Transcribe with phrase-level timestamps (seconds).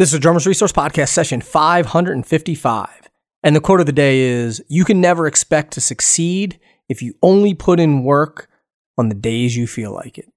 [0.00, 3.10] This is Drummers Resource Podcast, session 555.
[3.42, 7.12] And the quote of the day is You can never expect to succeed if you
[7.22, 8.48] only put in work
[8.96, 10.32] on the days you feel like it.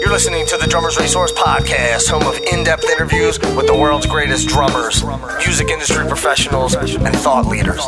[0.00, 4.06] You're listening to the Drummers Resource Podcast, home of in depth interviews with the world's
[4.06, 5.04] greatest drummers,
[5.38, 7.86] music industry professionals, and thought leaders.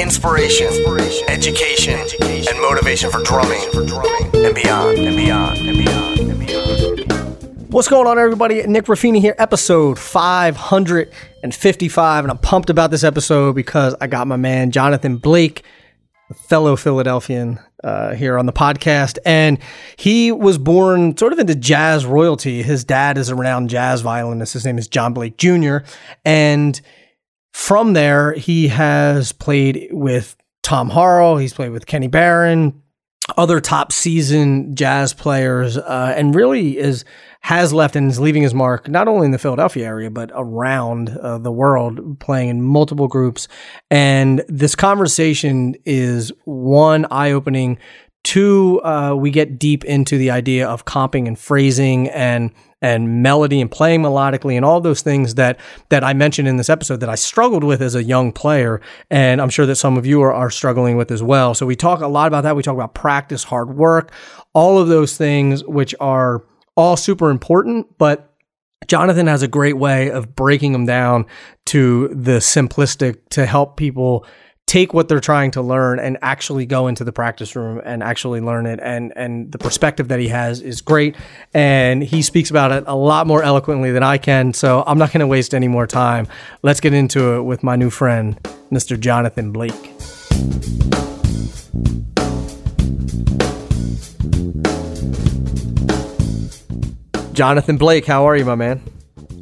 [0.00, 0.66] Inspiration,
[1.28, 5.99] education, and motivation for drumming and beyond, and beyond, and beyond, and beyond.
[7.70, 8.66] What's going on, everybody?
[8.66, 12.24] Nick Ruffini here, episode 555.
[12.24, 15.62] And I'm pumped about this episode because I got my man, Jonathan Blake,
[16.48, 19.18] fellow Philadelphian, uh, here on the podcast.
[19.24, 19.60] And
[19.96, 22.64] he was born sort of into jazz royalty.
[22.64, 24.52] His dad is a renowned jazz violinist.
[24.52, 25.76] His name is John Blake Jr.
[26.24, 26.80] And
[27.52, 30.34] from there, he has played with
[30.64, 32.82] Tom Harrell, he's played with Kenny Barron,
[33.36, 37.04] other top season jazz players, uh, and really is
[37.42, 41.08] has left and is leaving his mark not only in the Philadelphia area but around
[41.08, 43.48] uh, the world, playing in multiple groups.
[43.90, 47.78] And this conversation is one eye opening.
[48.22, 52.50] Two, uh, we get deep into the idea of comping and phrasing and
[52.82, 55.58] and melody and playing melodically and all those things that
[55.90, 59.40] that I mentioned in this episode that I struggled with as a young player and
[59.40, 61.54] I'm sure that some of you are, are struggling with as well.
[61.54, 62.56] So we talk a lot about that.
[62.56, 64.12] We talk about practice, hard work,
[64.54, 66.44] all of those things which are
[66.76, 68.30] all super important, but
[68.86, 71.26] Jonathan has a great way of breaking them down
[71.66, 74.26] to the simplistic to help people
[74.70, 78.40] take what they're trying to learn and actually go into the practice room and actually
[78.40, 81.16] learn it and and the perspective that he has is great
[81.52, 85.12] and he speaks about it a lot more eloquently than I can so I'm not
[85.12, 86.28] going to waste any more time
[86.62, 88.40] let's get into it with my new friend
[88.70, 88.98] Mr.
[88.98, 89.74] Jonathan Blake
[97.32, 98.82] Jonathan Blake, how are you, my man?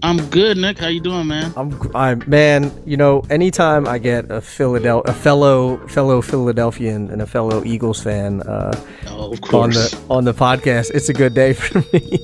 [0.03, 0.79] I'm good, Nick.
[0.79, 1.53] How you doing, man?
[1.57, 2.73] I'm, I'm man.
[2.87, 8.03] You know, anytime I get a Philadelphia, a fellow fellow Philadelphian and a fellow Eagles
[8.03, 12.21] fan, uh, oh, on the on the podcast, it's a good day for me.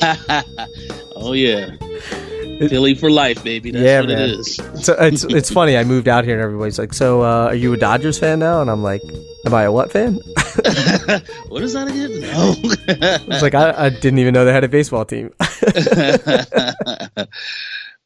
[1.16, 1.70] oh yeah,
[2.58, 3.70] Philly for life, baby.
[3.70, 4.18] That's Yeah, what man.
[4.18, 4.56] it is.
[4.82, 5.76] so it's it's funny.
[5.76, 8.60] I moved out here and everybody's like, "So, uh, are you a Dodgers fan now?"
[8.62, 9.02] And I'm like,
[9.46, 10.14] "Am I a what fan?"
[11.48, 12.20] what is that again?
[12.20, 12.54] No.
[13.34, 15.32] It's like I, I didn't even know they had a baseball team.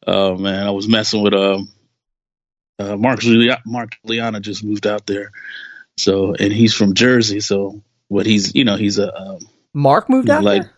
[0.06, 1.68] oh man, I was messing with um,
[2.78, 3.20] uh, Mark
[3.66, 5.30] Mark Guiliana just moved out there,
[5.96, 7.40] so and he's from Jersey.
[7.40, 9.38] So what he's you know he's a um,
[9.74, 10.72] Mark moved out like there.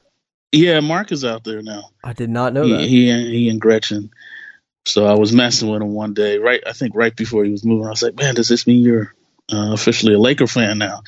[0.55, 1.91] Yeah Mark is out there now.
[2.03, 2.81] I did not know he, that.
[2.83, 4.11] he and he and Gretchen.
[4.87, 6.63] So I was messing with him one day, right?
[6.67, 7.87] I think right before he was moving.
[7.87, 9.15] I was like, "Man, does this mean you're
[9.53, 11.03] uh, officially a Laker fan now?"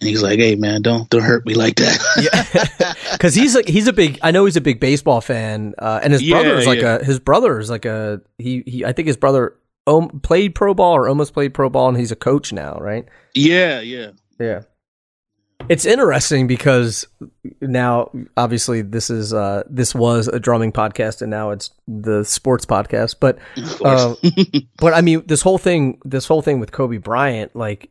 [0.00, 1.98] And he's like, "Hey, man, don't don't hurt me like that."
[2.86, 4.20] yeah, because he's like he's a big.
[4.22, 6.96] I know he's a big baseball fan, uh, and his Yeah, brother is like yeah.
[7.00, 8.84] a his brother is like a he he.
[8.84, 9.56] I think his brother
[9.88, 13.06] um, played pro ball or almost played pro ball, and he's a coach now, right?
[13.34, 14.62] yeah, yeah, Yeah.
[15.68, 17.06] It's interesting because
[17.60, 22.64] now obviously this is uh this was a drumming podcast and now it's the sports
[22.64, 23.38] podcast but
[23.78, 24.16] course.
[24.78, 27.90] but I mean this whole thing this whole thing with Kobe Bryant like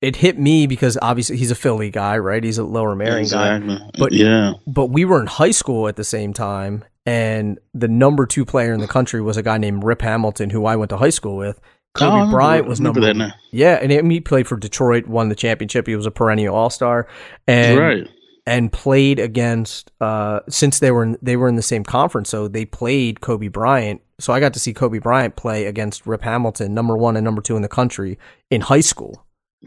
[0.00, 3.78] it hit me because obviously he's a Philly guy right he's a Lower Merion guy.
[3.98, 8.26] But- yeah, but we were in high school at the same time and the number
[8.26, 10.96] 2 player in the country was a guy named Rip Hamilton who I went to
[10.96, 11.60] high school with
[11.94, 13.32] Kobe Bryant was number that now.
[13.50, 15.86] yeah, and he played for Detroit, won the championship.
[15.86, 17.08] He was a perennial All Star,
[17.46, 18.08] and right.
[18.46, 19.90] and played against.
[20.00, 23.48] Uh, since they were in, they were in the same conference, so they played Kobe
[23.48, 24.00] Bryant.
[24.20, 27.42] So I got to see Kobe Bryant play against Rip Hamilton, number one and number
[27.42, 28.18] two in the country
[28.50, 29.24] in high school.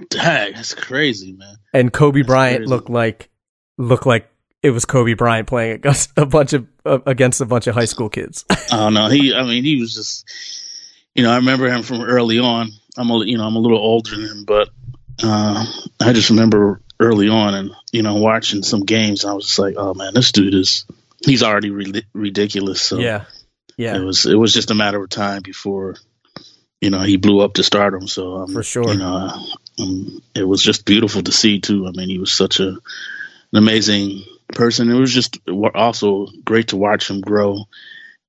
[0.10, 1.56] Dang, that's crazy, man.
[1.74, 2.70] And Kobe That's Bryant crazy.
[2.70, 3.30] looked like
[3.78, 4.30] looked like
[4.64, 7.86] it was Kobe Bryant playing against a bunch of uh, against a bunch of high
[7.86, 8.46] school kids.
[8.72, 9.34] Oh no, he.
[9.36, 10.26] I mean, he was just.
[11.16, 12.72] You know, I remember him from early on.
[12.98, 14.70] I'm a, you know, I'm a little older than him, but
[15.24, 15.66] uh,
[16.00, 19.26] I just remember early on, and you know, watching some games.
[19.26, 20.86] I was just like, oh man, this dude is.
[21.24, 22.81] He's already ri- ridiculous.
[22.81, 23.25] So yeah,
[23.78, 24.25] yeah, it was.
[24.25, 25.98] It was just a matter of time before,
[26.80, 28.07] you know, he blew up to stardom.
[28.07, 28.92] So um, For sure.
[28.92, 29.31] you know,
[29.80, 31.88] um, it was just beautiful to see too.
[31.88, 32.80] I mean, he was such a an
[33.54, 34.24] amazing
[34.56, 34.90] person.
[34.90, 35.38] It was just
[35.75, 37.66] also great to watch him grow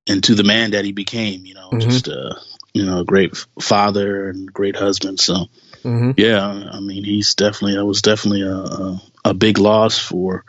[0.05, 1.45] into the man that he became.
[1.45, 1.81] You know, Mhm.
[1.81, 2.35] just uh,
[2.73, 5.19] you know, a great father and great husband.
[5.19, 5.45] So
[5.83, 7.75] hmm yeah, I mean, he's definitely.
[7.75, 10.43] That was definitely a a, a big loss for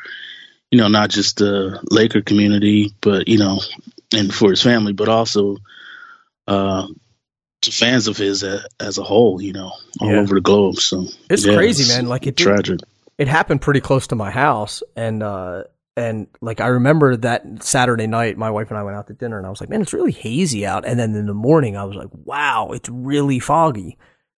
[0.70, 3.60] you know not just the Laker community, but you know,
[4.14, 5.56] and for his family, but also
[6.46, 6.86] uh,
[7.62, 9.40] to fans of his a, as a whole.
[9.40, 10.20] You know, all Yeah.
[10.20, 10.76] over the globe.
[10.76, 12.06] So It's yeah, crazy, man.
[12.08, 12.80] Like it did, tragic.
[13.18, 15.64] it happened pretty close to my house and uh
[15.96, 19.38] and like I remember that Saturday night, my wife and I went out to dinner,
[19.38, 21.84] and I was like, "Man, it's really hazy out." And then in the morning, I
[21.84, 23.96] was like, "Wow, it's really foggy."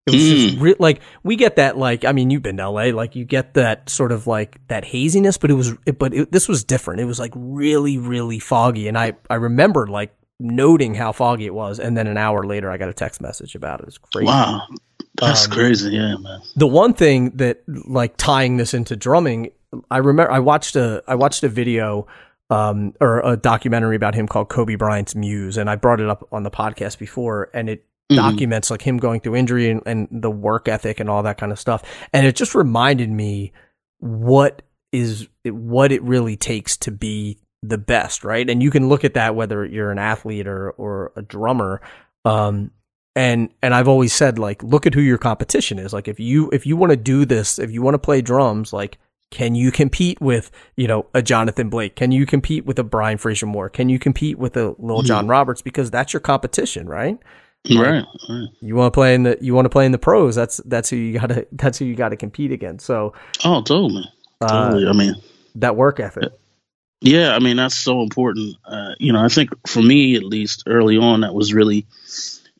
[0.07, 0.29] It was mm.
[0.29, 3.25] just re- like we get that like I mean you've been to LA like you
[3.25, 6.63] get that sort of like that haziness but it was it, but it, this was
[6.63, 11.47] different it was like really really foggy and I I remember like noting how foggy
[11.47, 13.87] it was and then an hour later I got a text message about it.
[13.87, 14.27] It's crazy.
[14.27, 14.67] Wow.
[15.15, 16.41] That's um, crazy, yeah, man.
[16.55, 19.51] The one thing that like tying this into drumming,
[19.89, 22.07] I remember I watched a I watched a video
[22.49, 26.27] um, or a documentary about him called Kobe Bryant's Muse, and I brought it up
[26.31, 28.15] on the podcast before, and it mm-hmm.
[28.15, 31.51] documents like him going through injury and, and the work ethic and all that kind
[31.51, 31.83] of stuff,
[32.13, 33.51] and it just reminded me
[33.99, 34.61] what
[34.91, 38.49] is what it really takes to be the best, right?
[38.49, 41.81] And you can look at that whether you're an athlete or or a drummer.
[42.23, 42.71] Um,
[43.15, 45.93] and and I've always said like look at who your competition is.
[45.93, 48.73] Like if you if you want to do this, if you want to play drums,
[48.73, 48.97] like
[49.35, 51.95] can you compete with, you know, a Jonathan Blake?
[51.95, 53.69] Can you compete with a Brian Fraser Moore?
[53.69, 55.31] Can you compete with a Lil John mm-hmm.
[55.31, 55.61] Roberts?
[55.61, 57.19] Because that's your competition, right?
[57.69, 58.47] Right, right.
[58.61, 60.35] You want to play in the you want to play in the pros.
[60.35, 62.85] That's that's who you gotta that's who you gotta compete against.
[62.85, 64.05] So Oh totally.
[64.41, 64.85] Totally.
[64.85, 65.15] Uh, I mean
[65.55, 66.31] that work ethic.
[67.01, 68.55] Yeah, I mean that's so important.
[68.63, 71.87] Uh, you know, I think for me at least early on that was really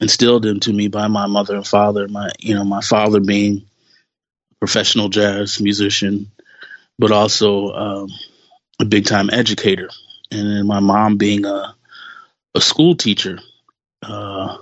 [0.01, 2.07] instilled into me by my mother and father.
[2.07, 3.65] My, you know, my father being
[4.51, 6.31] a professional jazz musician,
[6.97, 8.09] but also um,
[8.79, 9.89] a big time educator,
[10.31, 11.75] and then my mom being a
[12.53, 13.39] a school teacher.
[14.01, 14.57] Uh,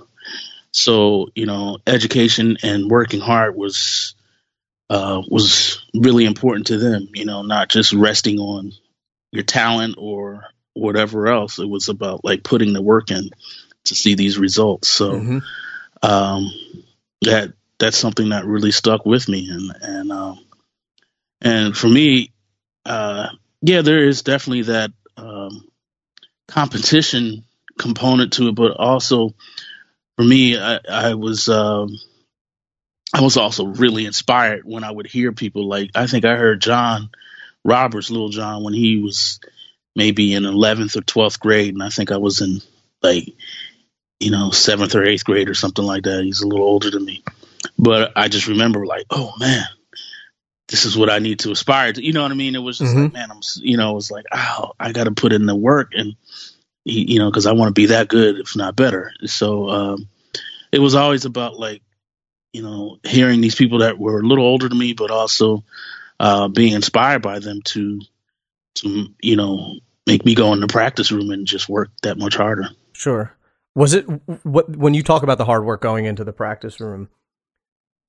[0.72, 4.14] so you know, education and working hard was
[4.90, 7.08] uh, was really important to them.
[7.14, 8.72] You know, not just resting on
[9.32, 10.44] your talent or
[10.74, 11.58] whatever else.
[11.58, 13.30] It was about like putting the work in
[13.84, 14.88] to see these results.
[14.88, 15.38] So mm-hmm.
[16.02, 16.50] um,
[17.22, 20.43] that that's something that really stuck with me, and and um,
[21.44, 22.32] and for me,
[22.86, 23.28] uh,
[23.62, 25.68] yeah, there is definitely that um,
[26.48, 27.44] competition
[27.78, 29.34] component to it, but also
[30.16, 31.48] for me, I, I was.
[31.48, 31.98] Um,
[33.16, 36.60] I was also really inspired when I would hear people like I think I heard
[36.60, 37.10] John
[37.64, 39.40] Roberts, Little John, when he was
[39.94, 42.60] maybe in 11th or 12th grade, and I think I was in
[43.04, 43.28] like
[44.20, 46.24] you know, seventh or eighth grade or something like that.
[46.24, 47.22] He's a little older than me.
[47.78, 49.64] But I just remember like, oh man,
[50.68, 52.04] this is what I need to aspire to.
[52.04, 52.54] You know what I mean?
[52.54, 53.04] It was just mm-hmm.
[53.04, 55.54] like, man, I'm, you know, it was like, oh, I got to put in the
[55.54, 56.14] work and,
[56.84, 59.12] you know, because I want to be that good, if not better.
[59.24, 60.08] So um,
[60.72, 61.82] it was always about like,
[62.52, 65.64] you know, hearing these people that were a little older than me, but also
[66.20, 68.00] uh, being inspired by them to,
[68.76, 69.74] to you know,
[70.06, 72.68] make me go in the practice room and just work that much harder.
[72.92, 73.34] Sure.
[73.74, 74.02] Was it
[74.44, 77.08] what when you talk about the hard work going into the practice room?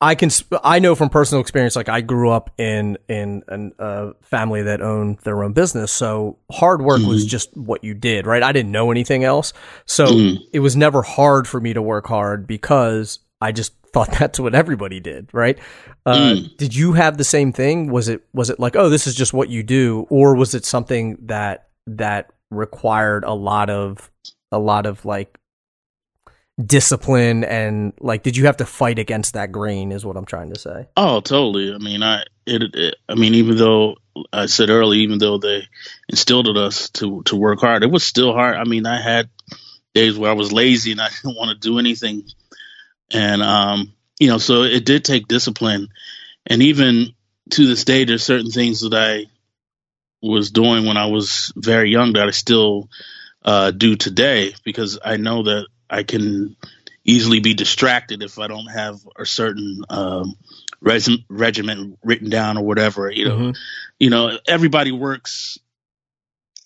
[0.01, 0.29] I can
[0.63, 1.75] I know from personal experience.
[1.75, 3.43] Like I grew up in in
[3.79, 7.09] a family that owned their own business, so hard work mm-hmm.
[7.09, 8.43] was just what you did, right?
[8.43, 9.53] I didn't know anything else,
[9.85, 10.43] so mm-hmm.
[10.51, 14.53] it was never hard for me to work hard because I just thought that's what
[14.53, 15.57] everybody did, right?
[16.05, 16.57] Uh, mm.
[16.57, 17.89] Did you have the same thing?
[17.89, 20.65] Was it was it like, oh, this is just what you do, or was it
[20.65, 24.11] something that that required a lot of
[24.51, 25.39] a lot of like
[26.63, 30.53] discipline and like did you have to fight against that grain is what i'm trying
[30.53, 30.87] to say?
[30.95, 31.73] Oh totally.
[31.73, 33.97] I mean i it, it, i mean even though
[34.31, 35.63] i said early even though they
[36.07, 38.55] instilled in us to to work hard it was still hard.
[38.55, 39.29] I mean i had
[39.93, 42.23] days where i was lazy and i didn't want to do anything.
[43.11, 45.89] And um you know so it did take discipline.
[46.47, 47.15] And even
[47.51, 49.25] to this day there's certain things that i
[50.21, 52.89] was doing when i was very young that i still
[53.43, 56.55] uh, do today because i know that I can
[57.03, 60.35] easily be distracted if I don't have a certain um,
[60.81, 63.09] res- regiment written down or whatever.
[63.09, 63.51] You know, mm-hmm.
[63.99, 65.59] you know, everybody works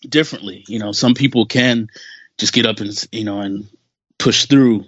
[0.07, 0.63] differently.
[0.67, 1.89] You know, some people can
[2.38, 3.67] just get up and you know and
[4.17, 4.85] push through,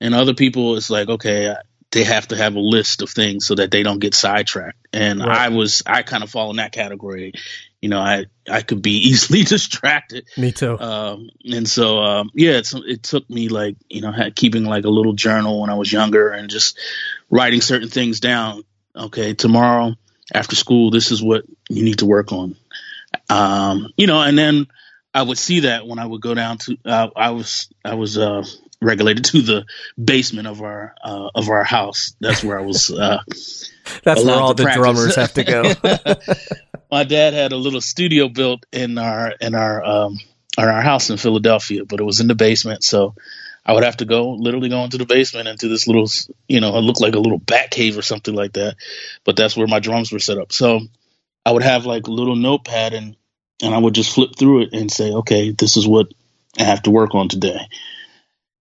[0.00, 1.54] and other people it's like okay,
[1.92, 4.88] they have to have a list of things so that they don't get sidetracked.
[4.92, 5.38] And right.
[5.38, 7.32] I was I kind of fall in that category
[7.80, 10.26] you know, I I could be easily distracted.
[10.36, 10.78] Me too.
[10.78, 14.84] Um, and so, um, yeah, it's, it took me like you know had, keeping like
[14.84, 16.78] a little journal when I was younger and just
[17.30, 18.64] writing certain things down.
[18.94, 19.94] Okay, tomorrow
[20.34, 22.56] after school, this is what you need to work on.
[23.28, 24.66] Um, you know, and then
[25.14, 28.18] I would see that when I would go down to uh, I was I was
[28.18, 28.44] uh,
[28.80, 29.64] regulated to the
[30.02, 32.14] basement of our uh, of our house.
[32.20, 32.90] That's where I was.
[32.90, 33.18] Uh,
[34.04, 34.82] That's where all the practice.
[34.82, 35.72] drummers have to go.
[36.90, 40.18] My dad had a little studio built in our in our um,
[40.58, 43.14] in our house in Philadelphia, but it was in the basement, so
[43.64, 46.08] I would have to go literally go into the basement into this little,
[46.48, 48.76] you know, it looked like a little bat cave or something like that.
[49.24, 50.52] But that's where my drums were set up.
[50.52, 50.80] So
[51.44, 53.16] I would have like a little notepad and
[53.62, 56.08] and I would just flip through it and say, okay, this is what
[56.58, 57.60] I have to work on today.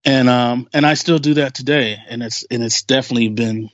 [0.06, 3.70] And um and I still do that today, and it's and it's definitely been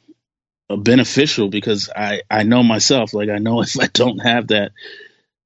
[0.70, 3.14] beneficial because I I know myself.
[3.14, 4.72] Like I know if I don't have that,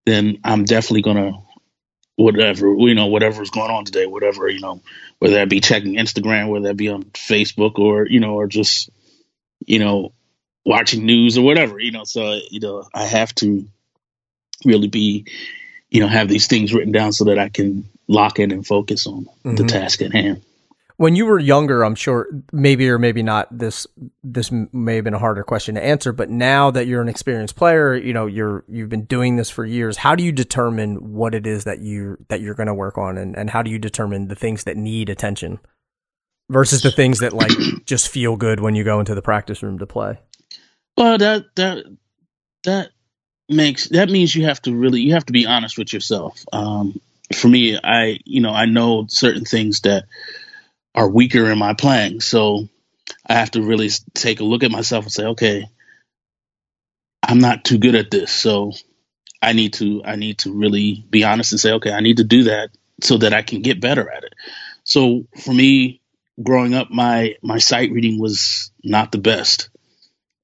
[0.06, 1.34] then I'm definitely gonna
[2.16, 4.82] whatever you know whatever's going on today, whatever you know,
[5.20, 8.90] whether that be checking Instagram, whether that be on Facebook, or you know, or just
[9.66, 10.14] you know
[10.66, 11.80] watching news or whatever.
[11.80, 13.68] You know, so you know I have to
[14.66, 15.26] really be
[15.90, 19.06] you know have these things written down so that I can lock in and focus
[19.06, 19.56] on mm-hmm.
[19.56, 20.42] the task at hand
[21.00, 23.88] when you were younger, I'm sure maybe or maybe not this
[24.22, 27.56] this may have been a harder question to answer, but now that you're an experienced
[27.56, 29.96] player, you know, you're you've been doing this for years.
[29.96, 33.18] How do you determine what it is that you that you're going to work on
[33.18, 35.60] and and how do you determine the things that need attention
[36.50, 37.52] versus the things that like
[37.86, 40.20] just feel good when you go into the practice room to play?
[40.98, 41.86] Well, that that
[42.66, 42.90] that
[43.48, 46.44] makes that means you have to really you have to be honest with yourself.
[46.52, 47.00] Um,
[47.34, 50.04] for me, I you know, I know certain things that
[50.96, 52.22] are weaker in my playing.
[52.22, 52.68] So
[53.26, 55.66] I have to really take a look at myself and say, okay,
[57.22, 58.32] I'm not too good at this.
[58.32, 58.74] So
[59.42, 62.24] I need to I need to really be honest and say, okay, I need to
[62.24, 64.34] do that so that I can get better at it.
[64.84, 66.02] So for me,
[66.42, 69.70] growing up, my my sight reading was not the best,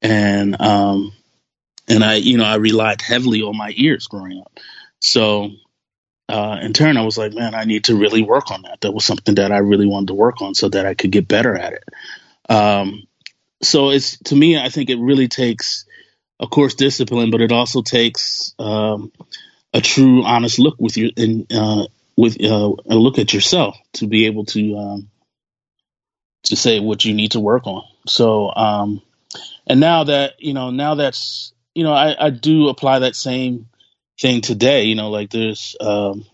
[0.02, 1.14] and um,
[1.88, 4.60] and I you know I relied heavily on my ears growing up.
[5.02, 5.52] So
[6.27, 8.82] uh, in turn, I was like, man, I need to really work on that.
[8.82, 11.27] That was something that I really wanted to work on so that I could get
[11.27, 11.84] better at it.
[12.50, 13.03] Um,
[13.62, 15.86] so it's to me, I think it really takes,
[16.39, 19.12] of course, discipline, but it also takes um,
[19.74, 24.08] a true, honest look with you and uh, with uh, a look at yourself to
[24.08, 25.10] be able to um,
[26.44, 27.84] to say what you need to work on.
[28.08, 29.01] So, um,
[29.67, 33.67] and now that you know, now that's you know, I, I do apply that same
[34.20, 34.84] thing today.
[34.84, 36.26] You know, like there's, um,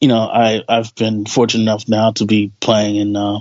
[0.00, 3.40] you know, I I've been fortunate enough now to be playing in uh,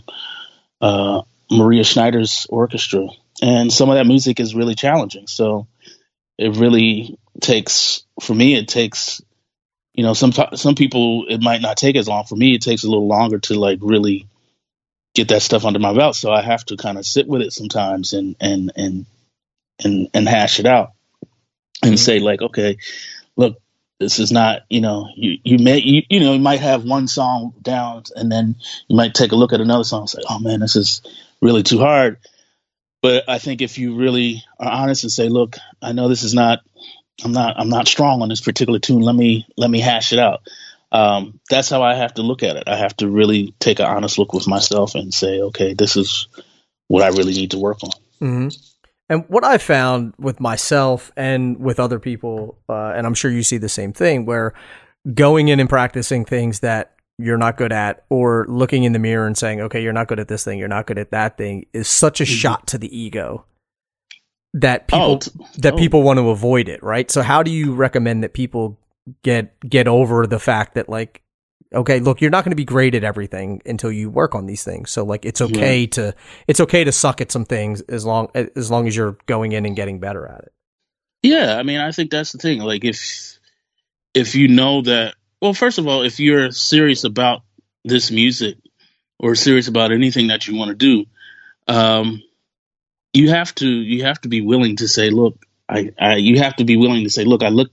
[0.82, 3.08] uh, Maria Schneider's orchestra,
[3.42, 5.28] and some of that music is really challenging.
[5.28, 5.68] So
[6.38, 9.22] it really takes, for me, it takes,
[9.94, 12.26] you know, some some people it might not take as long.
[12.26, 14.28] For me, it takes a little longer to like really
[15.14, 16.16] get that stuff under my belt.
[16.16, 19.06] So I have to kind of sit with it sometimes and and and
[19.84, 20.92] and and hash it out
[21.82, 21.98] and mm-hmm.
[21.98, 22.78] say like, okay,
[23.36, 23.58] look,
[24.00, 27.08] this is not, you know, you, you may, you, you know, you might have one
[27.08, 28.56] song down and then
[28.88, 31.02] you might take a look at another song and say, oh man, this is
[31.42, 32.18] really too hard.
[33.02, 36.34] But I think if you really are honest and say, look, I know this is
[36.34, 36.60] not,
[37.24, 39.02] I'm not, I'm not strong on this particular tune.
[39.02, 40.42] Let me, let me hash it out.
[40.92, 42.64] Um, that's how I have to look at it.
[42.68, 46.28] I have to really take an honest look with myself and say, okay, this is
[46.88, 47.92] what I really need to work on.
[48.22, 48.48] Mm-hmm.
[49.10, 53.44] And what I found with myself and with other people, uh, and I'm sure you
[53.44, 54.54] see the same thing, where
[55.14, 59.26] going in and practicing things that you're not good at, or looking in the mirror
[59.26, 61.66] and saying, okay, you're not good at this thing, you're not good at that thing,
[61.74, 62.34] is such a mm-hmm.
[62.34, 63.46] shot to the ego
[64.54, 65.78] that people oh, that oh.
[65.78, 67.10] people want to avoid it, right?
[67.10, 68.80] So how do you recommend that people
[69.24, 71.22] get get over the fact that like
[71.74, 74.64] okay, look, you're not going to be great at everything until you work on these
[74.64, 74.92] things.
[74.92, 75.88] So like it's okay yeah.
[75.88, 76.16] to
[76.48, 79.66] it's okay to suck at some things as long as long as you're going in
[79.66, 80.54] and getting better at it.
[81.24, 82.60] Yeah, I mean, I think that's the thing.
[82.60, 83.40] Like if
[84.14, 87.44] if you know that well, first of all, if you're serious about
[87.84, 88.58] this music
[89.20, 91.06] or serious about anything that you want to do,
[91.68, 92.24] um,
[93.14, 96.56] you have to you have to be willing to say, look, I, I you have
[96.58, 97.72] to be willing to say, look, I look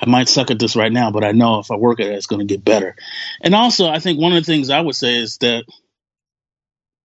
[0.00, 2.14] I might suck at this right now, but I know if I work at it,
[2.14, 2.96] it's going to get better.
[3.40, 5.64] And also, I think one of the things I would say is that,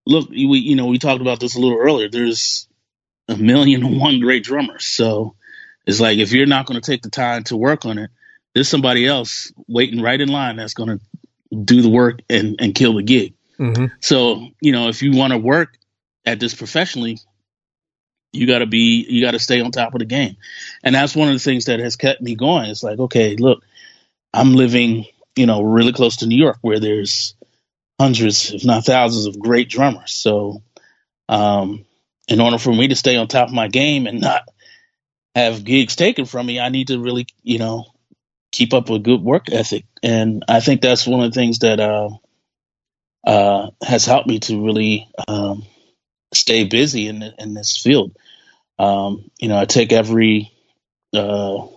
[0.06, 2.10] look, we you know we talked about this a little earlier.
[2.10, 2.68] There's
[3.28, 5.36] a million and one great drummers, so
[5.86, 8.10] it's like if you're not going to take the time to work on it,
[8.54, 11.00] there's somebody else waiting right in line that's going to
[11.56, 13.34] do the work and and kill the gig.
[13.60, 13.86] Mm-hmm.
[14.00, 15.78] So you know, if you want to work
[16.25, 17.20] at this professionally,
[18.36, 20.38] you got to be you got to stay on top of the game.
[20.84, 22.70] And that's one of the things that has kept me going.
[22.70, 23.63] It's like okay look
[24.34, 27.36] i'm living you know really close to new york where there's
[28.00, 30.12] hundreds if not thousands of great drummers.
[30.12, 30.62] So
[31.30, 31.86] um,
[32.27, 34.44] in order for me to stay on top of my game and not
[35.34, 37.86] have gigs taken from me i need to really you know
[38.51, 39.86] keep up a good work ethic.
[40.04, 42.10] And i think that's one of the things that uh,
[43.25, 45.63] uh, has helped me to really um,
[46.34, 48.15] stay busy in in this field.
[48.77, 50.51] Um, you know, I take every
[51.13, 51.67] uh,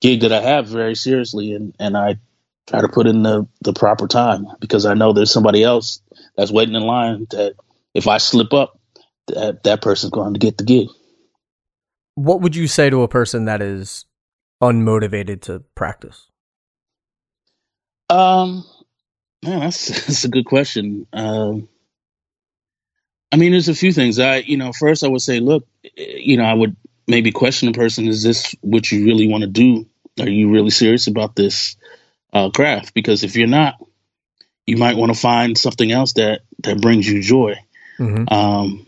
[0.00, 2.18] gig that I have very seriously, and and I
[2.66, 6.00] try to put in the the proper time because I know there's somebody else
[6.36, 7.54] that's waiting in line that
[7.94, 8.78] if I slip up,
[9.28, 10.88] that that person's going to get the gig.
[12.14, 14.06] What would you say to a person that is
[14.62, 16.30] unmotivated to practice?
[18.08, 18.64] Um,
[19.42, 21.06] man, that's that's a good question.
[21.12, 21.68] Um,
[23.34, 24.20] I mean, there's a few things.
[24.20, 26.76] I, you know, first I would say, look, you know, I would
[27.08, 29.86] maybe question a person: Is this what you really want to do?
[30.20, 31.74] Are you really serious about this
[32.32, 32.94] uh, craft?
[32.94, 33.84] Because if you're not,
[34.68, 37.56] you might want to find something else that that brings you joy.
[37.98, 38.32] Mm-hmm.
[38.32, 38.86] Um,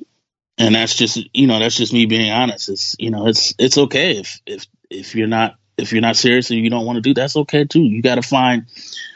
[0.58, 2.68] and that's just you know that's just me being honest.
[2.68, 6.50] It's you know it's it's okay if if if you're not if you're not serious
[6.50, 7.82] and you don't want to do that's okay too.
[7.82, 8.66] You got to find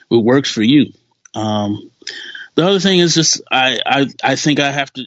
[0.08, 0.92] what works for you.
[1.34, 1.92] Um,
[2.56, 5.04] the other thing is just I, I I think I have to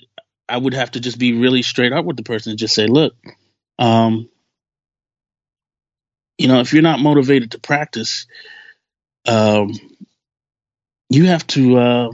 [0.54, 2.86] I would have to just be really straight up with the person and just say,
[2.86, 3.16] look,
[3.80, 4.30] um,
[6.38, 8.28] you know, if you're not motivated to practice,
[9.26, 9.74] um,
[11.10, 11.78] you have to.
[11.78, 12.12] Uh,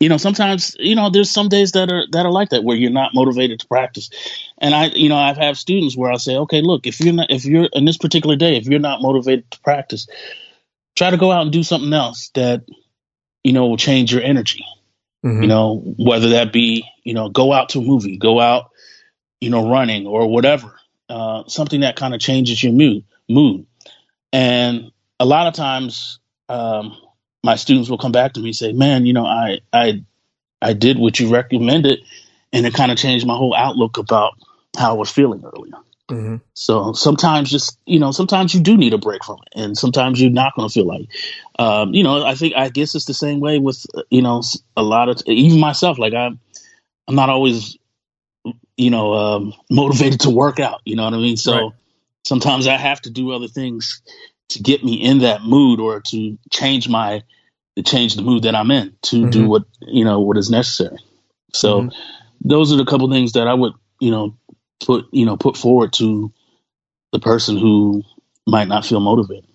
[0.00, 2.76] you know sometimes you know there's some days that are that are like that where
[2.76, 4.10] you're not motivated to practice
[4.58, 7.30] and i you know i've had students where i'll say okay look if you're not
[7.30, 10.06] if you're in this particular day if you're not motivated to practice
[10.96, 12.62] try to go out and do something else that
[13.42, 14.64] you know will change your energy
[15.26, 15.42] mm-hmm.
[15.42, 18.70] you know whether that be you know go out to a movie go out
[19.40, 20.74] you know running or whatever
[21.08, 23.66] uh, something that kind of changes your mood mood
[24.32, 26.18] and a lot of times
[26.48, 26.96] um,
[27.42, 30.04] my students will come back to me and say, "Man, you know, I I
[30.60, 32.00] I did what you recommended,
[32.52, 34.34] and it kind of changed my whole outlook about
[34.76, 35.76] how I was feeling earlier."
[36.10, 36.36] Mm-hmm.
[36.54, 40.20] So sometimes, just you know, sometimes you do need a break from it, and sometimes
[40.20, 41.08] you're not going to feel like,
[41.58, 42.24] um, you know.
[42.24, 44.42] I think I guess it's the same way with you know
[44.76, 45.98] a lot of even myself.
[45.98, 46.38] Like I'm,
[47.08, 47.76] I'm not always,
[48.76, 50.80] you know, um, motivated to work out.
[50.84, 51.36] You know what I mean?
[51.36, 51.72] So right.
[52.24, 54.00] sometimes I have to do other things
[54.50, 57.24] to get me in that mood or to change my
[57.74, 59.30] to change the mood that I'm in to mm-hmm.
[59.30, 60.98] do what you know what is necessary.
[61.52, 61.88] So mm-hmm.
[62.48, 64.36] those are the couple things that I would you know
[64.84, 66.32] put you know put forward to
[67.12, 68.02] the person who
[68.46, 69.48] might not feel motivated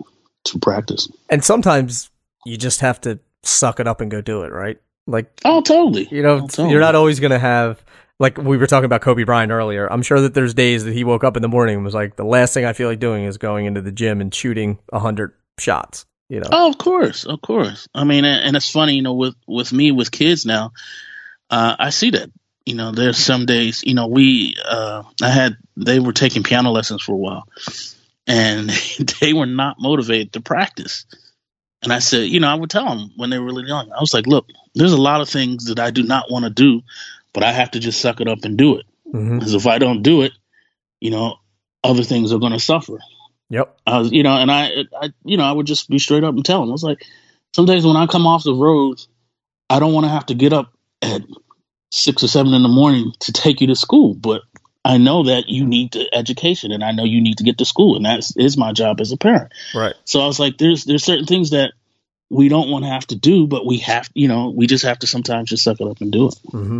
[0.46, 1.10] to practice.
[1.30, 2.10] And sometimes
[2.46, 4.80] you just have to suck it up and go do it, right?
[5.08, 6.08] Like oh, totally.
[6.12, 6.72] You know, oh, totally.
[6.72, 7.84] you're not always going to have
[8.20, 9.92] like we were talking about Kobe Bryant earlier.
[9.92, 12.16] I'm sure that there's days that he woke up in the morning and was like,
[12.16, 15.00] the last thing I feel like doing is going into the gym and shooting a
[15.00, 16.06] hundred shots.
[16.30, 16.48] You know?
[16.52, 17.90] Oh, of course, of course.
[17.94, 20.72] I mean, and it's funny, you know, with with me with kids now,
[21.50, 22.30] uh, I see that.
[22.66, 26.72] You know, there's some days, you know, we uh, I had they were taking piano
[26.72, 27.48] lessons for a while,
[28.28, 28.70] and
[29.22, 31.06] they were not motivated to practice.
[31.84, 33.92] And I said, you know, I would tell them when they were really young.
[33.92, 34.46] I was like, look,
[34.76, 36.82] there's a lot of things that I do not want to do,
[37.34, 38.86] but I have to just suck it up and do it.
[39.08, 39.40] Mm-hmm.
[39.40, 40.32] Because if I don't do it,
[41.00, 41.38] you know,
[41.84, 43.00] other things are going to suffer.
[43.50, 43.78] Yep.
[43.86, 46.36] I was, you know, and I, I, you know, I would just be straight up
[46.36, 46.70] and tell them.
[46.70, 47.04] I was like,
[47.54, 49.02] some days when I come off the road,
[49.70, 50.72] I don't want to have to get up
[51.02, 51.24] at
[51.92, 54.42] six or seven in the morning to take you to school, but
[54.84, 57.66] I know that you need the education, and I know you need to get to
[57.66, 59.52] school, and that is my job as a parent.
[59.76, 59.94] Right.
[60.06, 61.74] So I was like, there's there's certain things that
[62.30, 65.00] we don't want to have to do, but we have, you know, we just have
[65.00, 66.36] to sometimes just suck it up and do it.
[66.48, 66.80] Mm-hmm.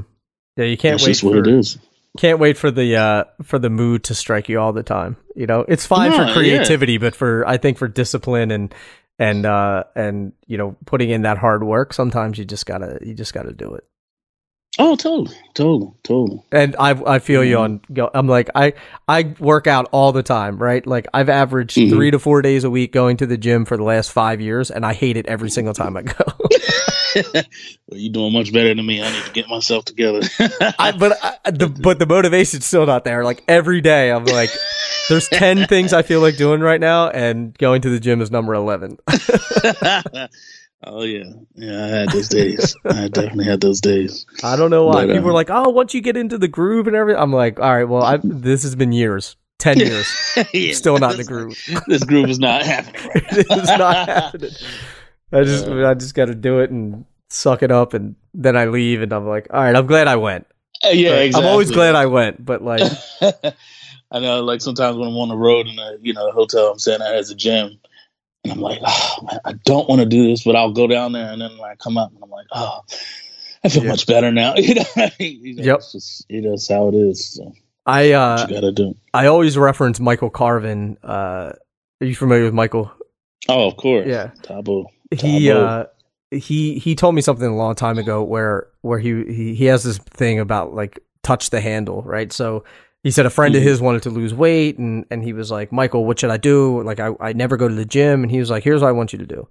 [0.58, 1.18] Yeah, you can't That's wait.
[1.18, 1.78] For, what it is.
[2.18, 5.18] Can't wait for the uh, for the mood to strike you all the time.
[5.36, 7.00] You know, it's fine yeah, for creativity, yeah.
[7.00, 8.74] but for I think for discipline and
[9.20, 13.14] and uh, and you know putting in that hard work, sometimes you just gotta you
[13.14, 13.86] just gotta do it.
[14.80, 16.42] Oh, totally, totally, totally.
[16.52, 17.82] And I I feel you on.
[18.14, 18.74] I'm like I
[19.08, 20.86] I work out all the time, right?
[20.88, 21.94] Like I've averaged mm-hmm.
[21.94, 24.72] three to four days a week going to the gym for the last five years,
[24.72, 26.14] and I hate it every single time I go.
[27.34, 27.44] well,
[27.90, 29.02] you're doing much better than me.
[29.02, 30.22] I need to get myself together.
[30.80, 33.24] I, but I, the but the motivation's still not there.
[33.24, 34.52] Like every day, I'm like,
[35.10, 38.32] there's ten things I feel like doing right now, and going to the gym is
[38.32, 38.98] number eleven.
[40.84, 41.86] Oh yeah, yeah.
[41.86, 42.76] I had those days.
[42.86, 44.26] I definitely had those days.
[44.44, 46.48] I don't know why but, people uh, are like, "Oh, once you get into the
[46.48, 50.08] groove and everything," I'm like, "All right, well, I, this has been years, ten years,
[50.54, 51.56] yeah, still not in the groove.
[51.88, 53.02] this groove is not happening.
[53.14, 54.52] Right it's not happening.
[55.32, 58.58] I just, uh, I just got to do it and suck it up, and then
[58.58, 60.48] I leave, and I'm like, all right, I'm glad I went.
[60.84, 61.48] Uh, yeah, exactly.
[61.48, 62.92] I'm always glad I went, but like,
[63.22, 66.72] I know, like sometimes when I'm on the road in a, you know, a hotel,
[66.72, 67.80] I'm staying at as a gym
[68.44, 71.12] and I'm like, oh, man, I don't want to do this, but I'll go down
[71.12, 72.82] there, and then when I come up, and I'm like, oh,
[73.64, 74.56] I feel much better now.
[74.58, 74.86] you know,
[75.20, 75.78] yep.
[75.78, 77.36] It's just, you know, it's how it is.
[77.36, 77.54] So
[77.86, 78.96] I uh, you gotta do.
[79.14, 80.98] I always reference Michael Carvin.
[81.04, 81.54] Uh,
[82.00, 82.92] are you familiar with Michael?
[83.50, 84.08] Oh, of course.
[84.08, 84.86] Yeah, Tabu.
[85.12, 85.86] He uh,
[86.32, 89.84] he he told me something a long time ago where where he he, he has
[89.84, 92.32] this thing about like touch the handle, right?
[92.32, 92.64] So
[93.04, 93.70] he said a friend of mm-hmm.
[93.70, 96.84] his wanted to lose weight and, and he was like, Michael, what should I do?
[96.84, 98.24] Like, I, I never go to the gym.
[98.24, 99.48] And he was like, here's what I want you to do.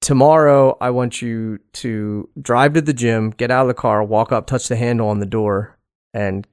[0.00, 4.32] Tomorrow, I want you to drive to the gym, get out of the car, walk
[4.32, 5.78] up, touch the handle on the door,
[6.12, 6.46] and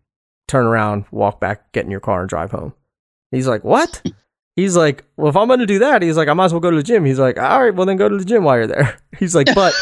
[0.47, 2.73] turn around, walk back, get in your car, and drive home.
[3.31, 4.03] He's like, what?
[4.55, 6.59] He's like, well, if I'm going to do that, he's like, I might as well
[6.59, 7.05] go to the gym.
[7.05, 8.99] He's like, all right, well then go to the gym while you're there.
[9.17, 9.73] He's like, but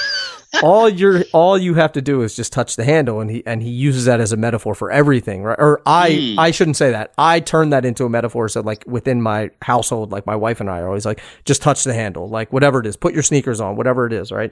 [0.63, 3.61] all you're all you have to do is just touch the handle, and he and
[3.61, 5.59] he uses that as a metaphor for everything, right?
[5.59, 6.39] Or I Mm.
[6.39, 7.13] I shouldn't say that.
[7.17, 8.49] I turned that into a metaphor.
[8.49, 11.83] So like within my household, like my wife and I are always like, just touch
[11.83, 14.51] the handle, like whatever it is, put your sneakers on, whatever it is, right?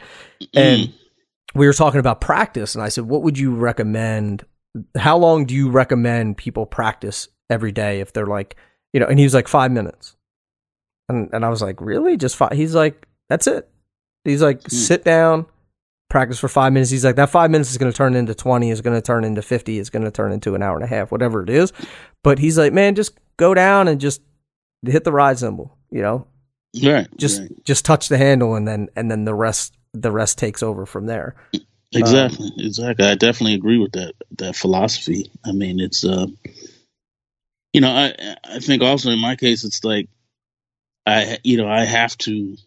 [0.53, 0.93] And
[1.53, 4.45] we were talking about practice, and I said, what would you recommend?
[4.97, 8.57] How long do you recommend people practice every day if they're like,
[8.91, 9.05] you know?
[9.05, 10.17] And he was like five minutes,
[11.07, 12.51] and and I was like, really, just five?
[12.51, 13.69] He's like, that's it.
[14.25, 15.45] He's like, sit down,
[16.09, 16.91] practice for five minutes.
[16.91, 19.23] He's like, that five minutes is going to turn into 20, is going to turn
[19.23, 21.73] into 50, is going to turn into an hour and a half, whatever it is.
[22.23, 24.21] But he's like, man, just go down and just
[24.85, 26.27] hit the ride cymbal, you know,
[26.83, 27.07] Right.
[27.17, 27.65] just, right.
[27.65, 31.05] just touch the handle and then, and then the rest, the rest takes over from
[31.05, 31.35] there.
[31.93, 33.05] Exactly, exactly.
[33.05, 35.31] I definitely agree with that that philosophy.
[35.45, 36.27] I mean, it's uh,
[37.73, 40.09] you know, I I think also in my case, it's like
[41.05, 42.57] I you know I have to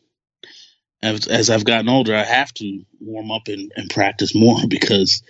[1.03, 5.23] as as I've gotten older, I have to warm up and, and practice more because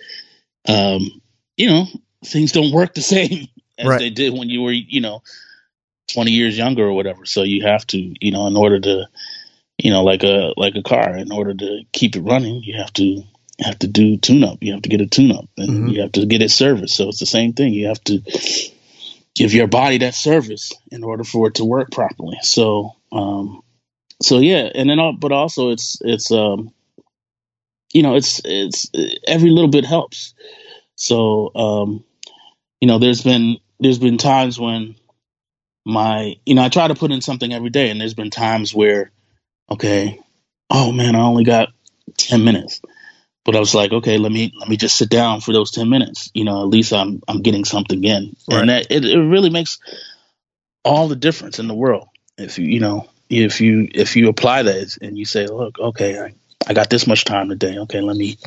[0.67, 1.21] um,
[1.57, 1.85] you know
[2.25, 3.99] things don't work the same as Right.
[3.99, 5.21] they did when you were you know
[6.11, 7.25] twenty years younger or whatever.
[7.25, 9.05] So you have to you know in order to
[9.77, 12.93] you know like a like a car in order to keep it running, you have
[12.93, 13.23] to
[13.59, 14.59] have to do tune up.
[14.61, 15.93] You have to get a tune up and Mhm.
[15.93, 16.95] you have to get it serviced.
[16.95, 17.73] So it's the same thing.
[17.73, 18.21] You have to
[19.35, 22.37] give your body that service in order for it to work properly.
[22.41, 23.61] So, um,
[24.21, 26.71] so yeah, and then, al- but also it's, it's, um,
[27.93, 28.89] you know, it's, it's
[29.27, 30.33] every little bit helps.
[30.95, 32.03] So, um,
[32.81, 34.95] you know, there's been, there's been times when
[35.85, 38.73] my, you know, I try to put in something every day and there's been times
[38.73, 39.11] where,
[39.71, 40.19] okay,
[40.69, 41.69] oh man, I only got
[42.17, 42.81] 10 minutes.
[43.45, 45.89] But I was like, okay, let me let me just sit down for those ten
[45.89, 46.29] minutes.
[46.35, 48.59] You know, at least I'm I'm getting something in, Right.
[48.59, 49.79] and that it, it really makes
[50.83, 52.09] all the difference in the world.
[52.37, 56.19] If you you know if you if you apply that and you say, look, okay,
[56.19, 56.33] I,
[56.67, 57.77] I got this much time today.
[57.79, 58.37] Okay, let me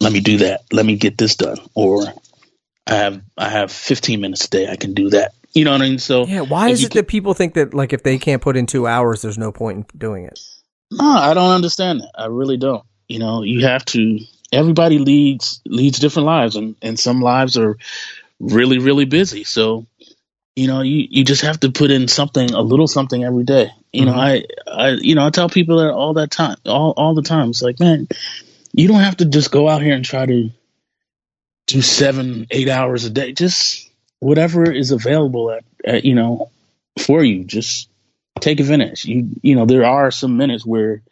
[0.00, 0.62] let me do that.
[0.72, 1.58] Let me get this done.
[1.74, 2.06] Or
[2.86, 4.68] I have I have 15 minutes a day.
[4.68, 5.32] I can do that.
[5.54, 5.98] You know what I mean?
[5.98, 6.42] So Yeah.
[6.42, 9.22] Why is it that people think that like if they can't put in two hours,
[9.22, 10.38] there's no point in doing it?
[10.90, 12.12] No, I don't understand that.
[12.14, 12.84] I really don't.
[13.08, 14.20] You know, you have to.
[14.52, 17.76] Everybody leads leads different lives, and and some lives are
[18.38, 19.42] really really busy.
[19.44, 19.86] So,
[20.56, 23.70] you know, you you just have to put in something, a little something every day.
[23.92, 24.20] You know, mm-hmm.
[24.66, 27.50] I I you know I tell people that all that time, all all the time.
[27.50, 28.08] It's like, man,
[28.72, 30.50] you don't have to just go out here and try to
[31.66, 33.32] do seven eight hours a day.
[33.32, 36.50] Just whatever is available at, at you know
[36.98, 37.44] for you.
[37.44, 37.90] Just
[38.40, 39.04] take advantage.
[39.04, 41.02] You you know there are some minutes where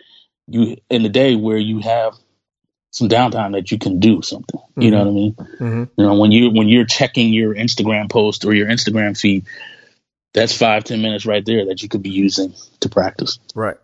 [0.49, 2.15] you in the day where you have
[2.95, 4.61] some downtime that you can do something.
[4.77, 5.35] You know what I mean?
[5.35, 5.85] Mm-hmm.
[5.97, 9.47] You know when you when you're checking your Instagram post or your Instagram feed,
[10.33, 13.39] that's five ten minutes right there that you could be using to practice.
[13.55, 13.77] Right.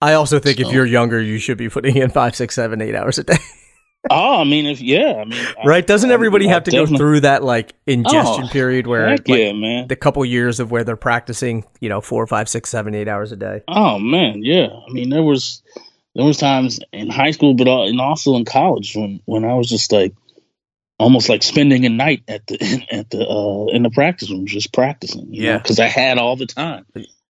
[0.00, 2.94] I also think if you're younger, you should be putting in five, six, seven, eight
[2.94, 3.36] hours a day.
[4.10, 5.86] Oh, I mean, if yeah, I mean, right?
[5.86, 9.26] Doesn't I- everybody I have to go through that like ingestion Oh, period where like,
[9.26, 9.88] yeah, man.
[9.88, 13.32] the couple years of where they're practicing, you know, four, five, six, seven, eight hours
[13.32, 13.62] a day?
[13.66, 14.66] Oh man, yeah.
[14.66, 15.62] I mean, there was
[16.14, 19.54] there was times in high school, but al- and also in college when when I
[19.54, 20.14] was just like
[20.98, 24.72] almost like spending a night at the at the uh, in the practice room just
[24.72, 25.28] practicing.
[25.30, 25.58] Yeah.
[25.58, 26.86] because I had all the time.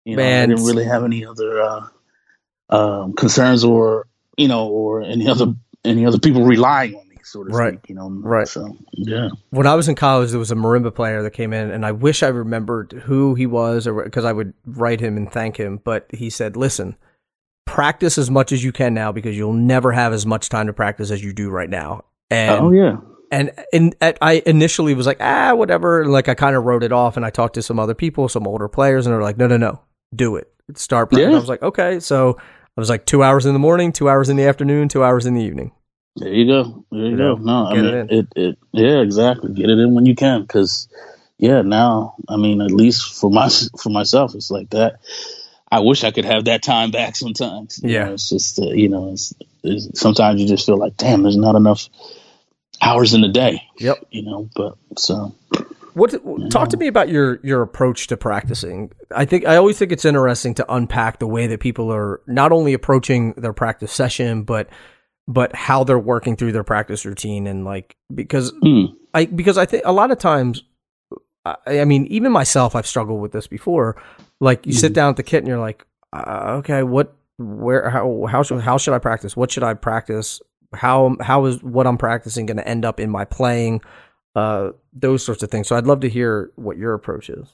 [0.05, 0.43] You know, Man.
[0.51, 1.87] I didn't really have any other uh,
[2.71, 7.45] um, concerns or you know or any other any other people relying on me, so
[7.45, 7.75] to Right.
[7.79, 7.89] speak.
[7.91, 8.49] You know, Right.
[8.49, 11.71] So yeah, When I was in college, there was a marimba player that came in,
[11.71, 15.31] and I wish I remembered who he was, or because I would write him and
[15.31, 15.81] thank him.
[15.83, 16.97] But he said, "Listen,
[17.69, 20.73] practice as much as you can now because you'll never have as much time to
[20.73, 22.97] practice as you do right now." And oh yeah,
[23.31, 26.03] and and I initially was like, ah, whatever.
[26.03, 28.29] And like I kind of wrote it off, and I talked to some other people,
[28.29, 29.81] some older players, and they're like, no, no, no,
[30.15, 30.53] do it.
[30.75, 31.11] Start.
[31.11, 31.31] practicing.
[31.31, 31.37] Yeah.
[31.37, 32.01] I was like, okay.
[32.01, 35.05] So I was like, two hours in the morning, two hours in the afternoon, two
[35.05, 35.73] hours in the evening.
[36.17, 36.85] There you go.
[36.91, 37.43] There you, You know, go.
[37.43, 39.53] No, I mean, it it, it, yeah, exactly.
[39.53, 40.89] Get it in when you can, because
[41.39, 45.01] yeah, now, I mean, at least for my for myself, it's like that.
[45.71, 47.81] I wish I could have that time back sometimes.
[47.83, 48.05] You Yeah.
[48.07, 51.37] know, it's just uh, you know, it's, it's, sometimes you just feel like, damn, there's
[51.37, 51.89] not enough
[52.81, 53.63] hours in the day.
[53.79, 54.05] Yep.
[54.11, 55.35] You know, but so
[55.95, 56.15] What
[56.51, 58.93] talk to me about your your approach to practicing?
[59.15, 62.53] I think I always think it's interesting to unpack the way that people are not
[62.53, 64.69] only approaching their practice session, but
[65.27, 69.67] but how they're working through their practice routine and like because mm, I because I
[69.67, 70.63] think a lot of times,
[71.45, 74.01] I, I mean, even myself, I've struggled with this before.
[74.41, 74.95] Like you sit Mhm.
[74.95, 78.79] down at the kit and you're like, uh, okay, what, where, how, how should, how
[78.79, 79.37] should I practice?
[79.37, 80.41] What should I practice?
[80.75, 83.81] How, how is what I'm practicing going to end up in my playing?
[84.37, 85.67] Uh, those sorts of things.
[85.67, 87.49] So I'd love to hear what your approach is.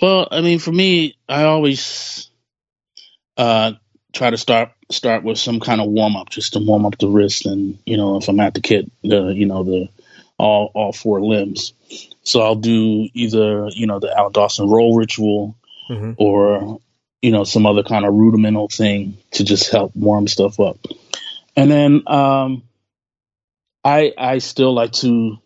[0.00, 2.30] Well, I mean, for me, I always
[3.36, 3.72] uh,
[4.12, 7.06] try to start start with some kind of warm up, just to warm up the
[7.08, 9.88] wrist, and you know, if I'm at the kit, the you know the
[10.38, 11.72] all all four limbs.
[12.22, 15.56] So I'll do either you know the Alan Dawson roll ritual,
[15.90, 16.12] mm-hmm.
[16.16, 16.80] or
[17.20, 20.78] you know some other kind of rudimental thing to just help warm stuff up.
[21.56, 22.62] And then um,
[23.84, 25.38] I I still like to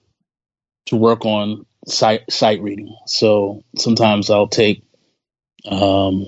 [0.86, 2.94] to work on sight sight reading.
[3.06, 4.82] So sometimes I'll take
[5.68, 6.26] um,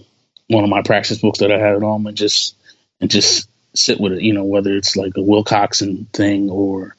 [0.49, 2.57] one of my practice books that I had at home and just
[3.01, 4.23] and just sit with it.
[4.23, 6.97] You know, whether it's like a Wilcoxon thing or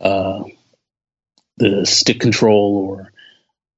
[0.00, 0.44] uh,
[1.58, 3.12] the stick control or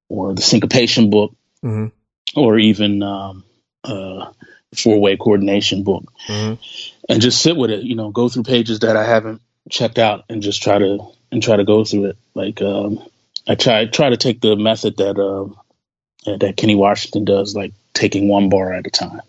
[0.07, 1.87] or the syncopation book, mm-hmm.
[2.35, 3.43] Or even um,
[3.83, 4.31] uh,
[4.75, 6.61] four way coordination book, mm-hmm.
[7.07, 7.83] and just sit with it.
[7.83, 10.99] You know, go through pages that I haven't checked out and just try to
[11.31, 12.17] and try to go through it.
[12.33, 13.03] Like um,
[13.47, 18.27] I try try to take the method that uh, that Kenny Washington does, like taking
[18.27, 19.21] one bar at a time.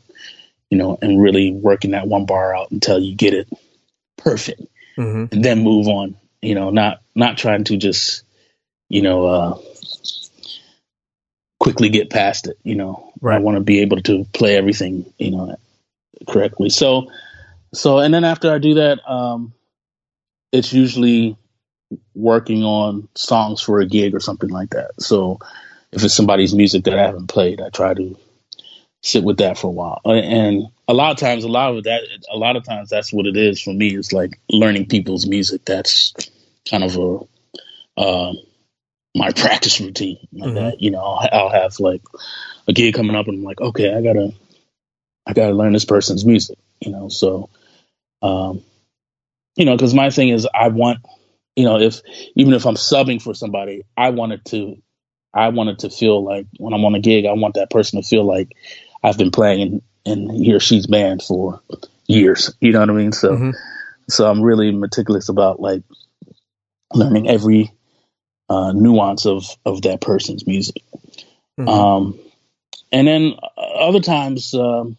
[0.71, 3.49] You know, and really working that one bar out until you get it
[4.17, 4.63] perfect,
[4.97, 5.35] mm-hmm.
[5.35, 6.17] and then move on.
[6.41, 8.23] You know, not not trying to just
[8.89, 9.59] you know uh,
[11.61, 12.59] quickly get past it.
[12.64, 13.37] You know, right.
[13.37, 15.57] I want to be able to play everything, you know,
[16.29, 16.70] correctly.
[16.70, 17.12] So,
[17.73, 19.53] so, and then after I do that, um,
[20.51, 21.37] it's usually
[22.14, 25.01] working on songs for a gig or something like that.
[25.01, 25.38] So,
[25.92, 28.16] if it's somebody's music that I haven't played, I try to
[29.03, 30.01] sit with that for a while.
[30.05, 33.27] And a lot of times, a lot of that, a lot of times, that's what
[33.27, 33.96] it is for me.
[33.96, 35.64] It's like learning people's music.
[35.64, 36.14] That's
[36.68, 38.37] kind of a um,
[39.14, 40.55] my practice routine like mm-hmm.
[40.55, 40.81] that.
[40.81, 42.03] You know, I'll, I'll, have like
[42.68, 44.33] a gig coming up, and I'm like, okay, I gotta,
[45.27, 46.59] I gotta learn this person's music.
[46.81, 47.51] You know, so,
[48.23, 48.62] um,
[49.57, 51.01] you know, because my thing is, I want,
[51.57, 52.01] you know, if
[52.37, 54.81] even if I'm subbing for somebody, I wanted to,
[55.35, 58.07] I wanted to feel like when I'm on a gig, I want that person to
[58.07, 58.57] feel like
[59.03, 61.61] I've been playing in, in he or she's band for
[62.07, 62.55] years.
[62.61, 63.12] You know what I mean?
[63.12, 63.51] So, mm-hmm.
[64.09, 65.83] so I'm really meticulous about like
[66.92, 67.73] learning every
[68.51, 70.83] uh, nuance of of that person's music.
[71.59, 71.69] Mm-hmm.
[71.69, 72.19] Um,
[72.93, 74.99] and then other times um,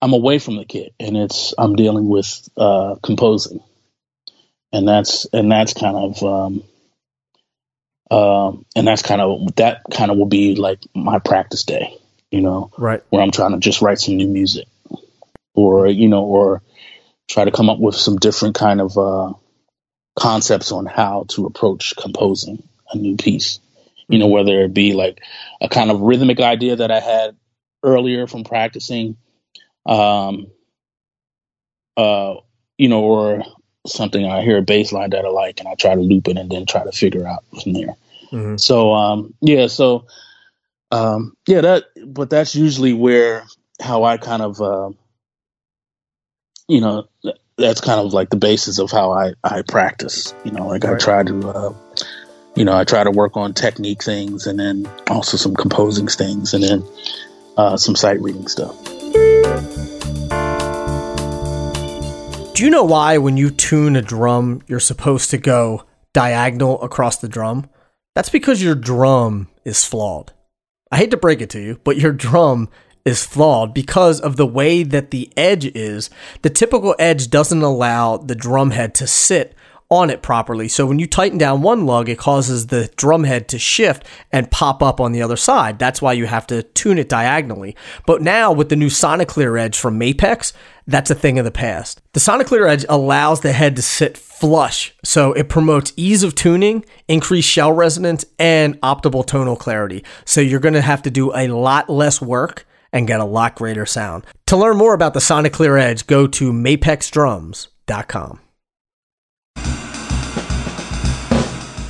[0.00, 3.60] I'm away from the kit and it's I'm dealing with uh, composing,
[4.72, 6.64] and that's and that's kind of um,
[8.10, 11.94] uh, and that's kind of that kind of will be like my practice day,
[12.30, 14.66] you know, right where I'm trying to just write some new music,
[15.54, 16.62] or you know, or
[17.28, 19.34] try to come up with some different kind of uh,
[20.18, 23.60] concepts on how to approach composing a new piece.
[24.08, 25.22] You know, whether it be like
[25.60, 27.36] a kind of rhythmic idea that I had
[27.82, 29.16] earlier from practicing,
[29.86, 30.48] um,
[31.96, 32.34] uh,
[32.78, 33.42] you know, or
[33.86, 36.36] something I hear a bass line that I like and I try to loop it
[36.36, 37.96] and then try to figure out from there.
[38.32, 38.56] Mm-hmm.
[38.56, 40.06] So, um, yeah, so,
[40.90, 43.46] um, yeah, that, but that's usually where,
[43.80, 44.90] how I kind of, uh,
[46.66, 47.08] you know,
[47.58, 50.32] that's kind of like the basis of how I, I practice.
[50.44, 50.94] You know, like right.
[50.94, 51.74] I try to, uh,
[52.54, 56.54] you know, I try to work on technique things and then also some composing things
[56.54, 56.84] and then
[57.56, 58.76] uh, some sight reading stuff.
[62.54, 67.18] Do you know why when you tune a drum, you're supposed to go diagonal across
[67.18, 67.68] the drum?
[68.14, 70.32] That's because your drum is flawed.
[70.90, 72.68] I hate to break it to you, but your drum
[73.08, 76.10] is flawed because of the way that the edge is.
[76.42, 79.54] The typical edge doesn't allow the drum head to sit
[79.90, 80.68] on it properly.
[80.68, 84.50] So when you tighten down one lug, it causes the drum head to shift and
[84.50, 85.78] pop up on the other side.
[85.78, 87.74] That's why you have to tune it diagonally.
[88.06, 90.52] But now with the new SONIClear Edge from Mapex,
[90.86, 92.02] that's a thing of the past.
[92.12, 96.84] The SONIClear Edge allows the head to sit flush, so it promotes ease of tuning,
[97.08, 100.04] increased shell resonance, and optimal tonal clarity.
[100.26, 103.54] So you're going to have to do a lot less work and get a lot
[103.54, 104.26] greater sound.
[104.46, 108.40] To learn more about the SONIClear Edge, go to mapexdrums.com.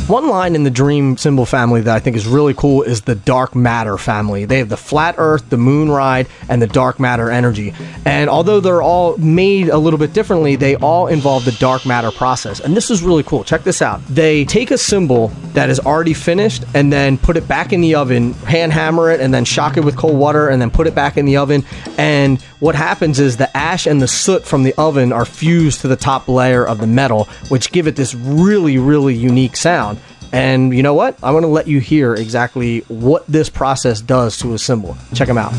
[0.09, 3.15] One line in the Dream cymbal family that I think is really cool is the
[3.15, 4.47] Dark Matter family.
[4.47, 7.75] They have the Flat Earth, the Moon Ride, and the Dark Matter energy.
[8.07, 12.11] And although they're all made a little bit differently, they all involve the Dark Matter
[12.11, 12.59] process.
[12.59, 13.45] And this is really cool.
[13.45, 14.03] Check this out.
[14.07, 17.95] They take a cymbal that is already finished and then put it back in the
[17.95, 20.95] oven, hand hammer it, and then shock it with cold water, and then put it
[20.95, 21.65] back in the oven.
[21.99, 25.89] And what happens is the ash and the soot from the oven are fused to
[25.89, 29.98] the top layer of the metal, which give it this really, really unique sound.
[30.33, 31.17] And you know what?
[31.23, 34.97] I'm going to let you hear exactly what this process does to a cymbal.
[35.15, 35.53] Check them out.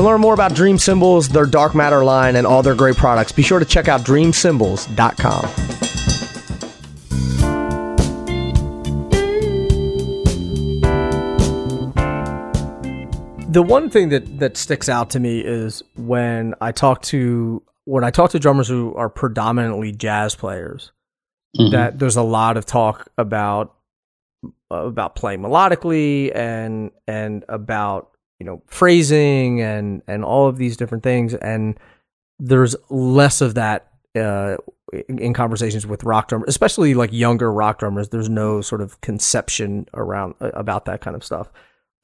[0.00, 3.32] To learn more about Dream Cymbals, their dark matter line, and all their great products,
[3.32, 5.69] be sure to check out dreamcymbals.com.
[13.50, 18.04] The one thing that, that sticks out to me is when I talk to when
[18.04, 20.92] I talk to drummers who are predominantly jazz players,
[21.58, 21.72] Mhm.
[21.72, 23.74] that there's a lot of talk about
[24.70, 31.02] about playing melodically and and about you know phrasing and and all of these different
[31.02, 31.76] things and
[32.38, 34.56] there's less of that uh,
[35.08, 38.98] in in conversations with rock drummers especially like younger rock drummers there's no sort of
[39.00, 41.50] conception around uh, about that kind of stuff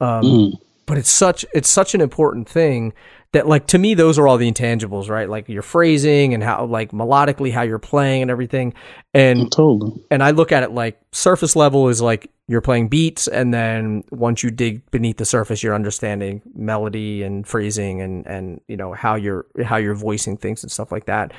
[0.01, 0.51] um, Mm.
[0.87, 2.93] But it's such it's such an important thing
[3.33, 6.65] that like to me those are all the intangibles right like your phrasing and how
[6.65, 8.73] like melodically how you're playing and everything
[9.13, 10.03] and oh, Totally.
[10.09, 14.03] and I look at it like surface level is like you're playing beats, and then
[14.09, 18.93] once you dig beneath the surface, you're understanding melody and phrasing and and you know
[18.93, 21.33] how you're how you're voicing things and stuff like that.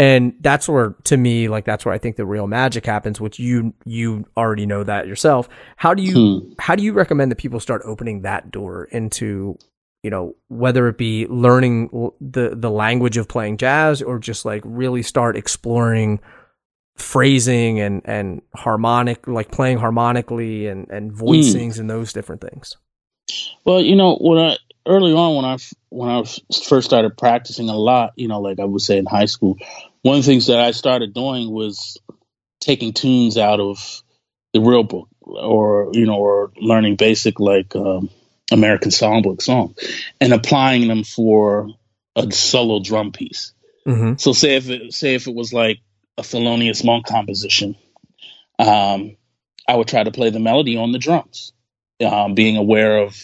[0.00, 3.20] And that's where, to me, like that's where I think the real magic happens.
[3.20, 5.46] Which you you already know that yourself.
[5.76, 6.52] How do you Hmm.
[6.58, 9.58] how do you recommend that people start opening that door into
[10.02, 14.62] you know whether it be learning the the language of playing jazz or just like
[14.64, 16.18] really start exploring
[16.96, 22.76] phrasing and and harmonic like playing harmonically and and voicings and those different things
[23.64, 25.58] Well, you know, when I early on when i
[25.90, 26.24] when I
[26.66, 29.56] first started practicing a lot, you know, like I would say in high school,
[30.02, 31.98] one of the things that I started doing was
[32.60, 34.02] taking tunes out of
[34.52, 38.10] the real book, or you know, or learning basic like um,
[38.50, 39.76] American songbook songs,
[40.20, 41.68] and applying them for
[42.16, 43.52] a solo drum piece.
[43.86, 44.14] mm-hmm.
[44.16, 45.80] So say if it say if it was like
[46.18, 47.76] a Thelonious Monk composition,
[48.58, 49.16] um,
[49.68, 51.52] I would try to play the melody on the drums,
[52.04, 53.16] um, being aware of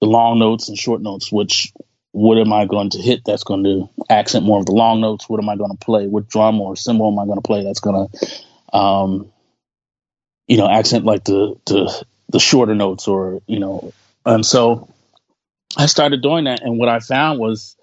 [0.00, 1.32] the long notes and short notes.
[1.32, 1.72] Which
[2.12, 3.22] what am I going to hit?
[3.24, 5.28] That's going to accent more of the long notes.
[5.28, 6.06] What am I going to play?
[6.06, 7.64] What drum or cymbal am I going to play?
[7.64, 9.32] That's going to, um,
[10.46, 13.92] you know, accent like the the the shorter notes or you know.
[14.26, 14.88] And so
[15.76, 17.76] I started doing that, and what I found was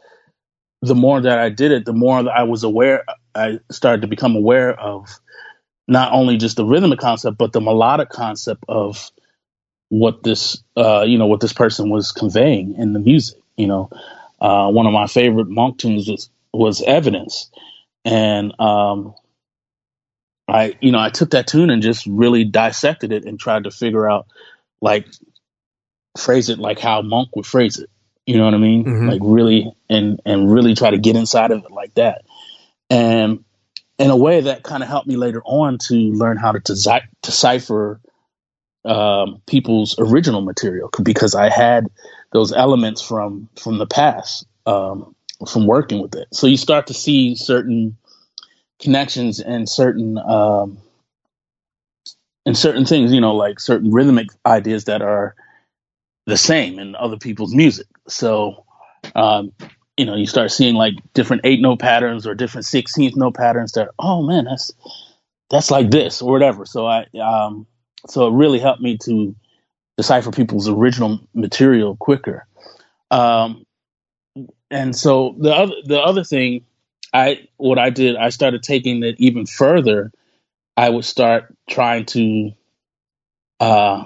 [0.81, 4.07] the more that I did it, the more that I was aware, I started to
[4.07, 5.19] become aware of
[5.87, 9.11] not only just the rhythmic concept, but the melodic concept of
[9.89, 13.39] what this, uh, you know, what this person was conveying in the music.
[13.57, 13.89] You know,
[14.39, 17.49] uh, one of my favorite monk tunes was was Evidence,
[18.03, 19.13] and um,
[20.47, 23.71] I, you know, I took that tune and just really dissected it and tried to
[23.71, 24.27] figure out,
[24.81, 25.07] like,
[26.17, 27.89] phrase it like how Monk would phrase it.
[28.25, 28.85] You know what I mean?
[28.85, 29.11] Mhm.
[29.11, 32.23] Like really, and and really try to get inside of it like that.
[32.89, 33.43] And
[33.97, 37.07] in a way, that kind of helped me later on to learn how to desi-
[37.21, 37.99] decipher
[38.83, 41.87] um, people's original material because I had
[42.35, 45.15] those elements from from the past um,
[45.47, 46.27] from working with it.
[46.33, 47.95] So you start to see certain
[48.81, 50.77] connections and certain um,
[52.45, 55.33] and certain things, you know, like certain rhythmic ideas that are
[56.25, 57.87] the same in other people's music.
[58.09, 58.65] So,
[59.15, 59.53] um,
[59.95, 63.71] you know, you start seeing like different eight note patterns or different sixteenth note patterns
[63.73, 64.73] that, oh man, that's
[65.49, 66.65] that's like this or whatever.
[66.65, 67.65] So I, um,
[68.09, 69.35] so it really helped me to
[69.97, 72.47] decipher people's original material quicker.
[73.11, 73.65] Um,
[74.69, 76.65] and so the other the other thing,
[77.13, 80.11] I what I did, I started taking it even further.
[80.75, 82.51] I would start trying to
[83.59, 84.05] uh,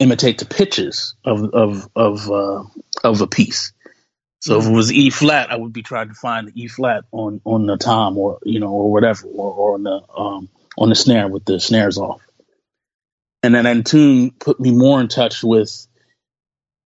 [0.00, 2.64] imitate the pitches of of of uh,
[3.04, 3.72] of a piece.
[4.40, 7.04] So if it was E flat, I would be trying to find the E flat
[7.12, 10.88] on on the tom or you know or whatever or, or on the um, on
[10.88, 12.20] the snare with the snares off.
[13.44, 15.86] And then that tune put me more in touch with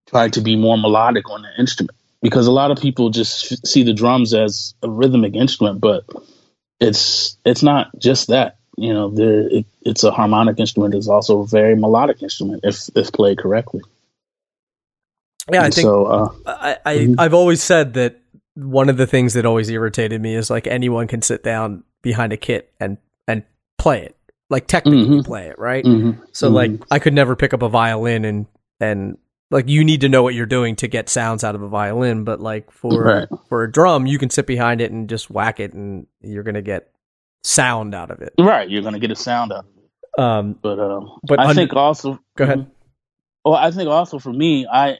[0.09, 3.85] trying to be more melodic on the instrument because a lot of people just see
[3.85, 6.05] the drums as a rhythmic instrument, but
[6.81, 8.57] it's it's not just that.
[8.77, 10.95] You know, it, it's a harmonic instrument.
[10.95, 13.83] It's also a very melodic instrument if if played correctly.
[15.53, 16.07] yeah i think so.
[16.07, 17.15] Uh, I, I Mhm.
[17.19, 18.21] I've always said that
[18.55, 22.33] one of the things that always irritated me is like anyone can sit down behind
[22.33, 23.45] a kit and and
[23.79, 24.17] play it,
[24.51, 25.25] like technically Mhm.
[25.27, 25.85] play it, right?
[25.85, 26.55] mhm, So mhm.
[26.55, 28.47] like I could never pick up a violin and
[28.81, 29.19] and
[29.51, 32.25] like you need to know what you're doing to get sounds out of a violin,
[32.25, 33.29] but like for Right.
[33.49, 36.63] for a drum, you can sit behind it and just whack it and you're gonna
[36.63, 36.91] get
[37.43, 38.33] sound out of it.
[38.39, 40.21] right, you're gonna get a sound out of it.
[40.23, 42.19] Um, But um, But I under- think also.
[42.37, 42.59] go ahead.
[42.61, 42.67] Mhm.
[43.45, 44.99] Well, I think also for me, I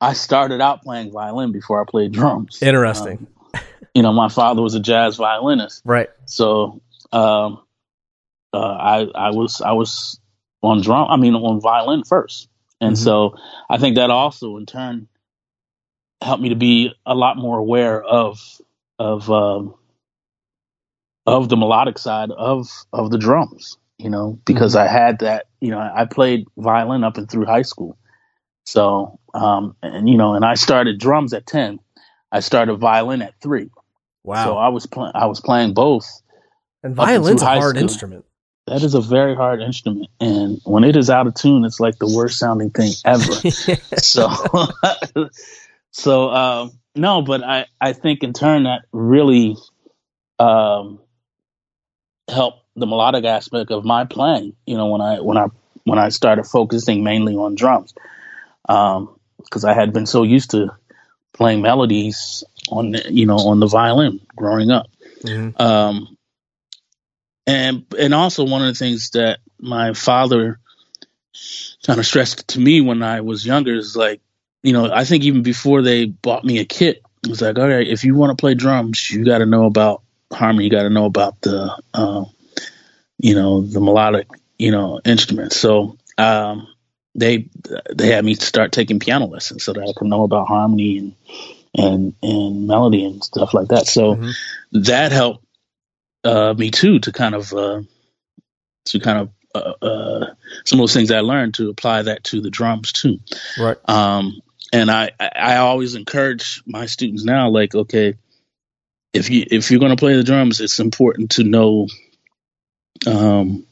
[0.00, 2.62] I started out playing violin before I played drums.
[2.62, 3.60] Interesting, Um,
[3.94, 6.08] you know, my father was a jazz violinist, right?
[6.24, 6.80] so
[7.12, 7.60] um,
[8.52, 10.20] uh, I I was I was
[10.62, 11.08] on drum.
[11.08, 12.48] I mean, on violin first,
[12.80, 13.04] and Mhm.
[13.04, 13.34] so
[13.68, 15.08] I think that also in turn
[16.20, 18.40] helped me to be a lot more aware of
[18.98, 19.74] of um,
[21.26, 23.78] of the melodic side of of the drums.
[23.98, 24.88] You know, because mm-hmm.
[24.88, 25.46] I had that.
[25.60, 27.98] You know, I played violin up and through high school.
[28.64, 31.78] So, um, and you know, and I started drums at ten.
[32.32, 33.68] I started violin at three.
[34.24, 34.44] Wow!
[34.44, 35.12] So I was playing.
[35.14, 36.06] I was playing both.
[36.82, 37.82] And violin's a hard school.
[37.82, 38.24] instrument.
[38.70, 41.98] That is a very hard instrument, and when it is out of tune, it's like
[41.98, 43.20] the worst sounding thing ever.
[43.98, 44.30] so,
[45.90, 49.56] so um, no, but I I think in turn that really
[50.38, 51.00] um,
[52.28, 54.54] helped the melodic aspect of my playing.
[54.66, 55.46] You know, when I when I
[55.82, 57.92] when I started focusing mainly on drums,
[58.62, 60.68] because um, I had been so used to
[61.32, 64.86] playing melodies on the, you know on the violin growing up.
[65.24, 65.60] Mm-hmm.
[65.60, 66.16] Um,
[67.50, 70.58] and and also one of the things that my father
[71.84, 74.20] kind of stressed to me when I was younger is like,
[74.62, 77.68] you know, I think even before they bought me a kit, it was like, all
[77.68, 80.84] right, if you want to play drums, you got to know about harmony, you got
[80.84, 82.24] to know about the, uh,
[83.18, 84.28] you know, the melodic,
[84.58, 85.56] you know, instruments.
[85.56, 86.68] So um,
[87.14, 87.48] they
[87.92, 91.14] they had me start taking piano lessons so that I could know about harmony and
[91.74, 93.86] and and melody and stuff like that.
[93.86, 94.82] So mm-hmm.
[94.82, 95.44] that helped
[96.24, 97.82] uh, me too to kind of uh,
[98.86, 102.40] to kind of uh, uh, some of those things I learned to apply that to
[102.40, 103.18] the drums too.
[103.58, 103.76] Right.
[103.88, 104.40] Um,
[104.72, 108.14] and I I always encourage my students now, like, okay,
[109.12, 111.88] if you if you're going to play the drums, it's important to know
[113.06, 113.66] um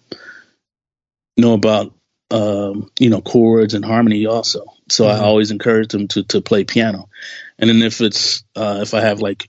[1.37, 1.95] know about
[2.31, 4.67] um, you know chords and harmony also.
[4.89, 5.23] So mm-hmm.
[5.23, 7.09] I always encourage them to to play piano.
[7.59, 9.47] And then if it's uh, if I have like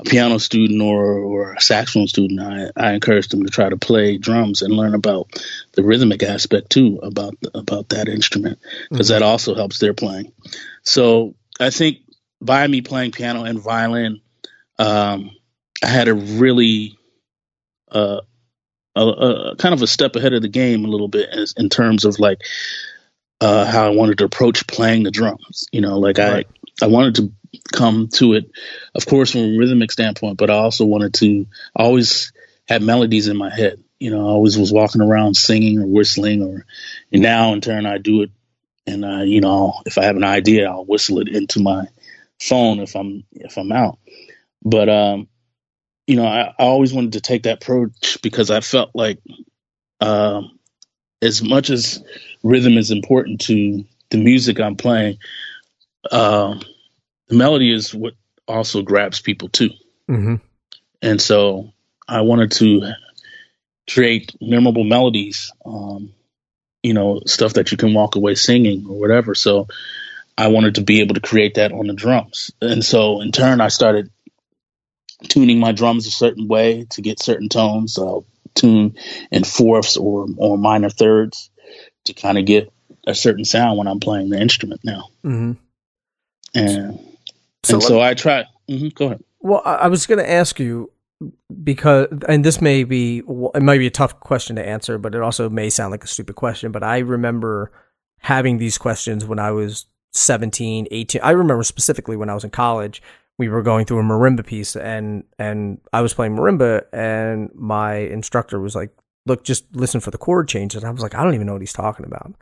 [0.00, 3.76] a piano student or, or a saxophone student, I, I encourage them to try to
[3.76, 5.28] play drums and learn about
[5.72, 8.58] the rhythmic aspect too about about that instrument
[8.90, 9.20] because mm-hmm.
[9.20, 10.32] that also helps their playing.
[10.82, 11.98] So I think
[12.40, 14.20] by me playing piano and violin,
[14.78, 15.30] um,
[15.82, 16.98] I had a really
[17.90, 18.20] uh,
[18.96, 21.68] a, a, kind of a step ahead of the game a little bit as, in
[21.68, 22.42] terms of like
[23.40, 25.68] uh, how I wanted to approach playing the drums.
[25.70, 26.48] You know, like right.
[26.80, 27.32] I I wanted to
[27.74, 28.50] come to it,
[28.94, 32.32] of course, from a rhythmic standpoint, but I also wanted to always
[32.68, 33.82] have melodies in my head.
[33.98, 36.64] You know, I always was walking around singing or whistling, or
[37.12, 38.30] and now in turn I do it,
[38.86, 41.86] and I, you know, if I have an idea, I'll whistle it into my
[42.40, 43.98] phone if I'm if I'm out.
[44.62, 45.28] But um,
[46.06, 49.18] you know, I, I always wanted to take that approach because I felt like
[50.00, 50.58] um,
[51.22, 52.02] as much as
[52.42, 55.18] rhythm is important to the music I'm playing,
[56.10, 56.60] um,
[57.34, 58.14] melody is what
[58.46, 59.70] also grabs people too.
[60.08, 60.36] Mm-hmm.
[61.02, 61.72] And so
[62.08, 62.92] I wanted to
[63.88, 66.12] create memorable melodies, um,
[66.82, 69.34] you know, stuff that you can walk away singing or whatever.
[69.34, 69.68] So
[70.36, 72.50] I wanted to be able to create that on the drums.
[72.60, 74.10] And so in turn, I started
[75.28, 77.98] tuning my drums a certain way to get certain tones.
[77.98, 78.96] I'll tune
[79.30, 81.50] in fourths or, or minor thirds
[82.04, 82.72] to kind of get
[83.06, 85.08] a certain sound when I'm playing the instrument now.
[85.24, 85.52] Mm-hmm.
[86.54, 87.13] And
[87.66, 88.44] so, and so I try.
[88.68, 89.24] Mm-hmm, go ahead.
[89.40, 90.90] Well, I was going to ask you
[91.62, 93.22] because, and this may be,
[93.54, 96.08] it might be a tough question to answer, but it also may sound like a
[96.08, 96.72] stupid question.
[96.72, 97.72] But I remember
[98.20, 101.20] having these questions when I was 17, 18.
[101.22, 103.02] I remember specifically when I was in college,
[103.36, 107.96] we were going through a marimba piece and, and I was playing marimba and my
[107.96, 108.90] instructor was like,
[109.26, 110.82] look, just listen for the chord changes.
[110.82, 112.34] And I was like, I don't even know what he's talking about.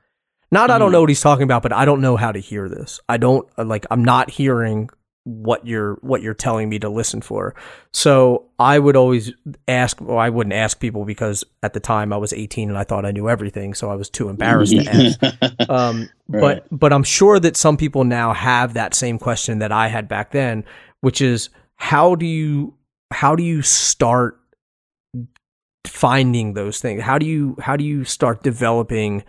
[0.51, 0.71] Not.
[0.71, 0.93] I don't mm-hmm.
[0.93, 3.01] know what he's talking about, but I don't know how to hear this.
[3.09, 4.91] I don't like, I'm not hearing
[5.25, 7.55] what you're what you're telling me to listen for.
[7.93, 9.33] So I would always
[9.69, 12.85] ask well I wouldn't ask people because at the time I was 18 and I
[12.85, 15.21] thought I knew everything so I was too embarrassed to ask.
[15.69, 16.65] Um, right.
[16.71, 20.09] but but I'm sure that some people now have that same question that I had
[20.09, 20.65] back then
[21.01, 22.75] which is how do you
[23.13, 24.39] how do you start
[25.87, 27.03] finding those things?
[27.03, 29.25] How do you how do you start developing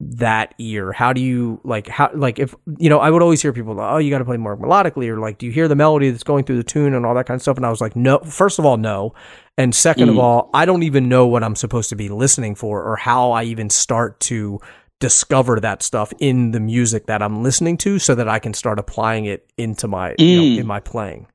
[0.00, 0.92] that ear?
[0.92, 3.98] How do you like how like if you know I would always hear people oh
[3.98, 6.44] you got to play more melodically or like do you hear the melody that's going
[6.44, 8.58] through the tune and all that kind of stuff and I was like no first
[8.58, 9.14] of all no
[9.56, 10.12] and second mm.
[10.12, 13.32] of all I don't even know what I'm supposed to be listening for or how
[13.32, 14.60] I even start to
[15.00, 18.78] discover that stuff in the music that I'm listening to so that I can start
[18.78, 20.18] applying it into my mm.
[20.18, 20.58] you know, mm.
[20.60, 21.26] in my playing.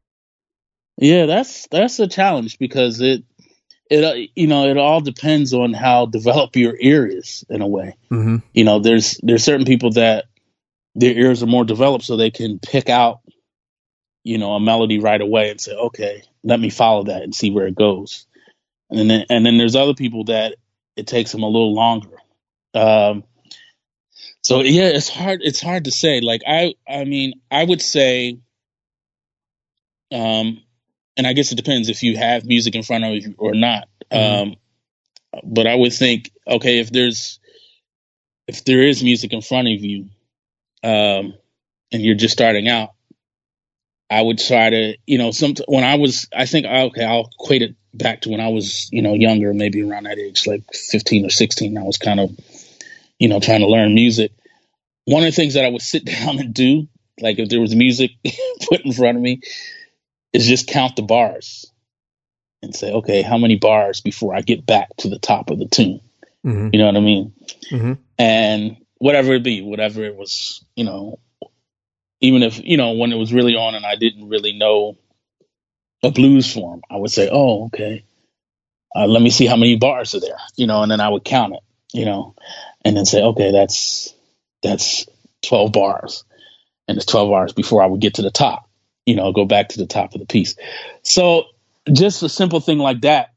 [0.98, 3.24] Yeah, that's that's a challenge because it
[3.90, 7.68] it uh, you know it all depends on how developed your ear is in a
[7.68, 7.96] way.
[8.12, 8.38] Mm-hmm.
[8.54, 10.26] You know, there's there's certain people that
[10.96, 13.20] their ears are more developed, so they can pick out
[14.24, 17.52] you know a melody right away and say, okay, let me follow that and see
[17.52, 18.26] where it goes.
[18.90, 20.56] And then and then there's other people that
[20.96, 22.18] it takes them a little longer.
[22.74, 23.24] Um,
[24.42, 25.40] So yeah, it's hard.
[25.42, 26.20] It's hard to say.
[26.20, 28.40] Like I, I mean, I would say,
[30.12, 30.62] um,
[31.18, 33.88] and I guess it depends if you have music in front of you or not.
[34.12, 34.42] Mhm.
[34.42, 34.56] Um,
[35.44, 37.40] but I would think, okay, if there's,
[38.48, 40.10] if there is music in front of you,
[40.84, 41.34] um,
[41.92, 42.94] and you're just starting out,
[44.10, 47.62] I would try to, you know, some when I was, I think, okay, I'll equate
[47.62, 51.26] it back to when I was, you know, younger, maybe around that age, like 15
[51.26, 51.78] or 16.
[51.78, 52.32] I was kind of,
[53.18, 54.32] you know, trying to learn music.
[55.06, 56.88] One of the things that I would sit down and do,
[57.20, 58.12] like if there was music
[58.70, 59.42] put in front of me,
[60.34, 61.72] is just count the bars
[62.62, 65.68] and say, okay, how many bars before I get back to the top of the
[65.68, 66.02] tune?
[66.44, 67.34] hmm You know what I mean?
[67.70, 71.20] hmm and whatever it be, whatever it was, you know,
[72.22, 74.98] even if you know when it was really on and I didn't really know
[76.04, 78.06] a blues form, I would say, "Oh, okay,
[78.96, 81.26] uh, let me see how many bars are there," you know, and then I would
[81.26, 82.36] count it, you know,
[82.86, 84.14] and then say, "Okay, that's
[84.62, 85.06] that's
[85.42, 86.24] twelve bars,"
[86.88, 88.70] and it's twelve bars before I would get to the top,
[89.06, 90.56] you know, go back to the top of the piece.
[91.02, 91.46] So
[91.92, 93.34] just a simple thing like that,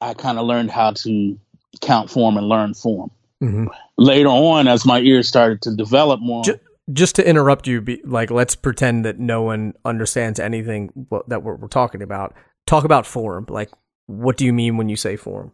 [0.00, 1.38] I kind of learned how to
[1.80, 3.10] count form and learn form
[3.40, 3.66] hmm
[3.96, 6.58] later on as my ears started to develop more Ju-
[6.92, 10.90] Just to interrupt you, be, like let's pretend that no one understands anything
[11.28, 12.34] that we're, we're talking about.
[12.66, 13.46] Talk about form.
[13.48, 13.70] Like,
[14.06, 15.52] what do you mean when you say form?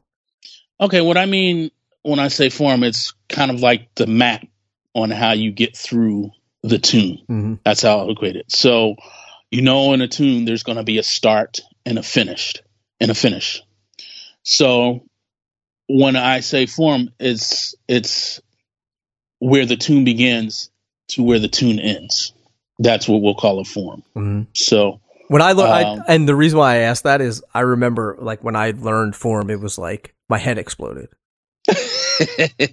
[0.80, 1.70] okay what i mean
[2.02, 4.44] when i say form it's kind of like the map
[4.94, 6.30] on how you get through
[6.64, 7.18] the tune.
[7.28, 8.50] Hmm that's how i equate it.
[8.50, 8.96] So
[9.50, 12.62] you know in a tune there's going to be a start and a finished
[13.00, 13.62] and a finish.
[14.42, 15.04] So
[15.88, 18.40] when i say form it's it's
[19.38, 20.70] where the tune begins
[21.08, 22.32] to where the tune ends.
[22.78, 24.02] That's what we'll call a form.
[24.14, 27.60] Hmm so When I learned, Um, and the reason why I asked that is I
[27.60, 31.08] remember like when I learned form, it was like my head exploded.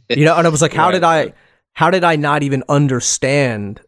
[0.10, 0.94] You know, and I was like, how Right.
[0.94, 1.34] did I,
[1.74, 3.82] how did I not even understand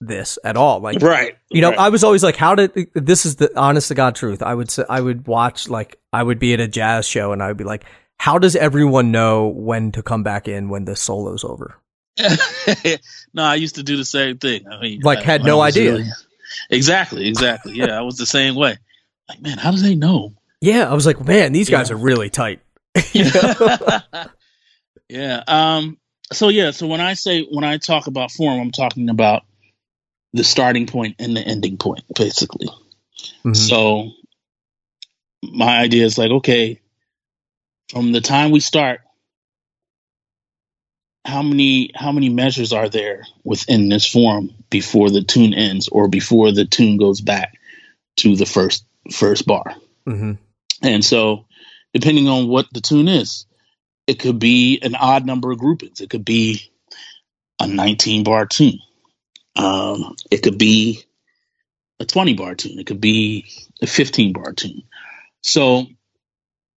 [0.00, 0.80] this at all?
[0.80, 1.78] Like, right you know, right.
[1.78, 4.42] I was always like, how did this is the honest to God truth?
[4.42, 7.42] I would say I would watch like I would be at a jazz show and
[7.42, 7.84] I would be like,
[8.18, 11.76] how does everyone know when to come back in when the solo's over?
[13.34, 14.66] no, I used to do the same thing.
[14.68, 16.04] I mean, Like, I- had no idea.
[16.70, 17.72] exactly, exactly.
[17.74, 18.76] Yeah, I was the same way.
[19.28, 20.34] Like, man, how do they know?
[20.60, 21.96] Yeah, I was like, man, these guys Yeah.
[21.96, 22.60] are really tight.
[23.14, 24.00] Know?
[25.08, 25.42] yeah.
[25.46, 25.98] Um.
[26.32, 26.70] So yeah.
[26.70, 29.44] So when I say when I talk about form, I'm talking about
[30.32, 32.68] the starting point and the ending point, basically.
[33.44, 33.56] Mhm.
[33.56, 34.12] So
[35.42, 36.80] my idea is like, okay,
[37.90, 39.00] from the time we start,
[41.24, 46.08] how many how many measures are there within this form before the tune ends or
[46.08, 47.58] before the tune goes back
[48.16, 49.74] to the first first bar?
[50.06, 50.38] Mhm.
[50.82, 51.46] And so,
[51.92, 53.46] depending on what the tune is,
[54.10, 56.00] it could be an odd number of groupings.
[56.00, 56.72] It could be
[57.60, 58.80] a 19 bar tune.
[59.54, 61.04] Um, it could be
[62.00, 62.80] a 20 bar tune.
[62.80, 63.46] It could be
[63.80, 64.82] a 15 bar tune.
[65.42, 65.86] So,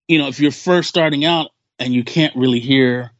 [0.06, 3.10] you know, if you're first starting out and you can't really hear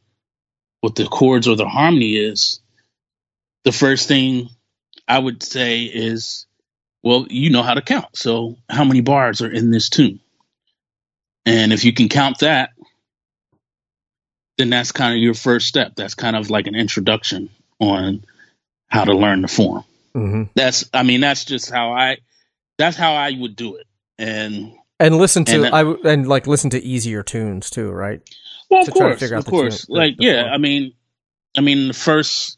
[0.79, 2.61] what the chords or the harmony is,
[3.65, 4.47] the first thing
[5.09, 6.47] I would say is,
[7.03, 8.15] well, you know how to count.
[8.15, 10.21] So, how many bars are in this tune?
[11.45, 12.69] And if you can count that,
[14.57, 15.95] then that's kind of your first step.
[15.95, 17.49] That's kind of like an introduction
[17.79, 18.23] on
[18.87, 19.83] how to learn the form.
[20.15, 20.49] Mhm.
[20.55, 22.17] That's, I mean, that's just how I,
[22.77, 23.87] that's how I would do it.
[24.17, 27.89] And And listen to And then- I w- and like listen to easier tunes too,
[27.91, 28.21] right?
[28.69, 30.41] well, To of try to course, figure out of the course, tune- like the yeah.
[30.43, 30.53] form.
[30.53, 30.93] I mean,
[31.57, 32.57] I mean, the first,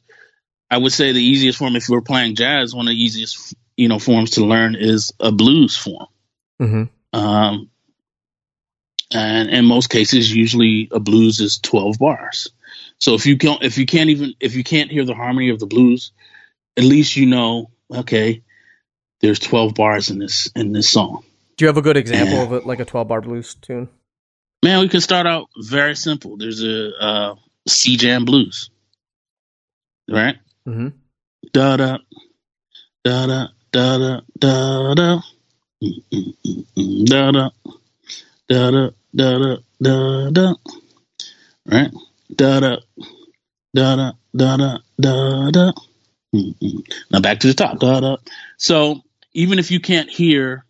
[0.69, 3.55] I would say the easiest form if you were playing jazz, one of the easiest,
[3.75, 6.07] you know, forms to learn is a blues form.
[6.59, 6.83] hmm
[7.13, 7.69] Um,
[9.13, 12.49] and in most cases, usually a blues is twelve bars.
[12.99, 15.59] So if you can't, if you can't even, if you can't hear the harmony of
[15.59, 16.11] the blues,
[16.75, 18.43] at least you know, okay,
[19.21, 21.23] there's twelve bars in this in this song.
[21.57, 22.43] Do you have a good example Yeah.
[22.43, 23.89] of it, like a twelve bar blues tune?
[24.63, 26.37] Man, we can start out very simple.
[26.37, 27.35] There's a uh,
[27.67, 28.69] C jam blues,
[30.09, 30.37] right?
[30.65, 30.89] hmm
[31.53, 31.97] Da da
[33.03, 35.21] da da da da da da
[35.83, 37.49] Mm, mm, mm, da da
[38.47, 40.55] da da da da da da.
[41.65, 41.91] Right?
[42.35, 42.77] Da da
[43.73, 45.73] da da da da da da.
[46.35, 46.85] Mm-mm.
[47.11, 47.79] Now back to the top.
[47.79, 48.17] Da da.
[48.57, 49.01] So
[49.33, 50.65] even if you can't hear,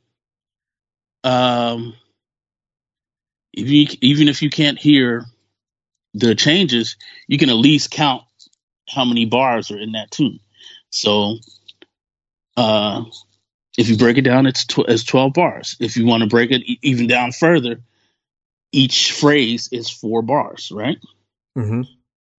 [1.23, 1.93] um,
[3.53, 5.25] if you, even if you can't hear
[6.13, 6.97] the changes,
[7.28, 8.23] you can at least count
[8.89, 10.39] how many bars are in that tune.
[10.89, 11.38] So
[12.55, 13.03] uh,
[13.78, 15.78] if you break it down, it's tw- it's twelve bars.
[15.80, 17.80] If you want to break it e- even down further,
[18.71, 20.97] each phrase is four bars, right?
[21.55, 21.84] hmm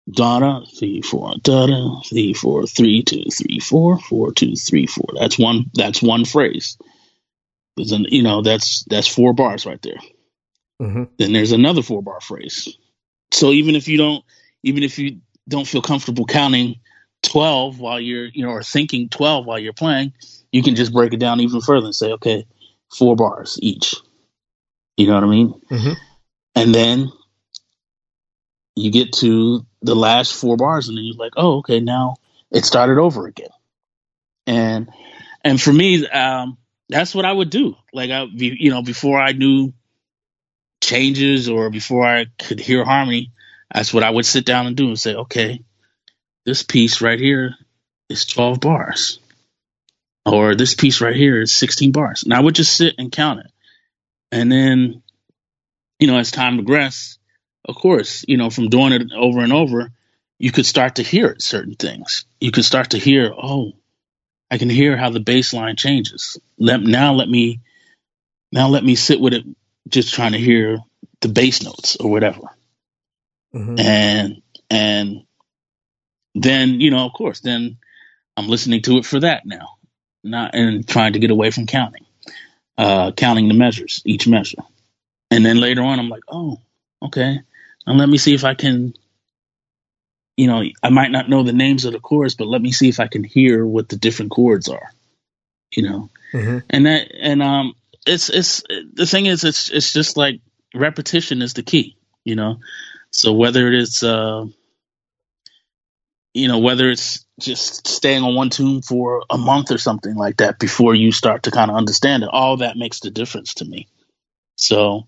[0.10, 4.88] da da three four da da three four three two three four four two three
[4.88, 5.08] four.
[5.14, 5.70] That's one.
[5.74, 6.78] That's one phrase.
[7.76, 10.00] There's an, you know that's that's four bars right there.
[10.82, 11.04] Mm-hmm.
[11.18, 12.78] Then there's another four bar phrase.
[13.32, 14.24] So even if you don't,
[14.64, 16.80] even if you don't feel comfortable counting
[17.28, 20.14] twelve while you're you know or thinking twelve while you're playing,
[20.52, 22.46] you can just break it down even further and say, okay,
[22.90, 23.96] four bars each.
[24.96, 25.54] You know what I mean?
[25.70, 25.94] Mm-hmm.
[26.56, 27.12] And then
[28.76, 32.16] you get to the last four bars, and then you're like, oh, okay, now
[32.52, 33.50] it started over again.
[34.46, 34.90] And
[35.44, 36.58] and for me, um,
[36.90, 37.76] that's what I would do.
[37.94, 39.74] Like I, you know, before I knew
[40.82, 43.32] changes or before I could hear harmony,
[43.74, 45.62] that's what I would sit down and do and say, okay,
[46.48, 47.56] this piece right here
[48.08, 49.20] is 12 bars,
[50.26, 52.24] or this piece right here is 16 bars.
[52.24, 53.52] And I would just sit and count it.
[54.32, 55.04] And then,
[56.00, 57.20] you know, as time progressed,
[57.66, 59.92] of course, you know, from doing it over and over,
[60.40, 62.24] you could start to hear certain things.
[62.40, 63.74] You could start to hear, oh,
[64.50, 66.40] I can hear how the bass line changes.
[66.58, 67.60] Let now let me
[68.54, 69.44] now let me sit with it
[69.90, 70.78] just trying to hear
[71.20, 72.40] the bass notes or whatever.
[73.54, 73.80] Mm-hmm.
[73.80, 75.27] And and
[76.42, 77.78] then, you know, of course, then
[78.36, 79.78] I'm listening to it for that now.
[80.24, 82.06] Not and trying to get away from counting.
[82.78, 84.62] Uh counting the measures, each measure.
[85.32, 86.60] And then later on I'm like, oh,
[87.02, 87.40] okay.
[87.86, 88.94] and let me see if I can
[90.38, 92.90] you know, I might not know the names of the chords, but let me see
[92.90, 94.92] if I can hear what the different chords are.
[95.76, 96.58] You know, Mm-hmm.
[96.70, 97.74] and that and um,
[98.06, 98.64] it's it's
[98.94, 100.42] the thing is it's it's just like
[100.76, 101.96] repetition is the key.
[102.26, 102.60] You know,
[103.12, 104.46] so whether it's uh,
[106.38, 110.38] you know, whether it's just staying on one tune for a month or something like
[110.38, 113.66] that before you start to kind of understand it, all that makes the difference to
[113.66, 113.88] me.
[114.56, 115.06] So,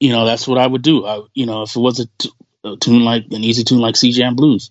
[0.00, 1.06] you know, that's what I would do.
[1.06, 2.32] I, you know, if it was a, t-
[2.64, 4.70] a tune like an easy tune like C Jam Blues,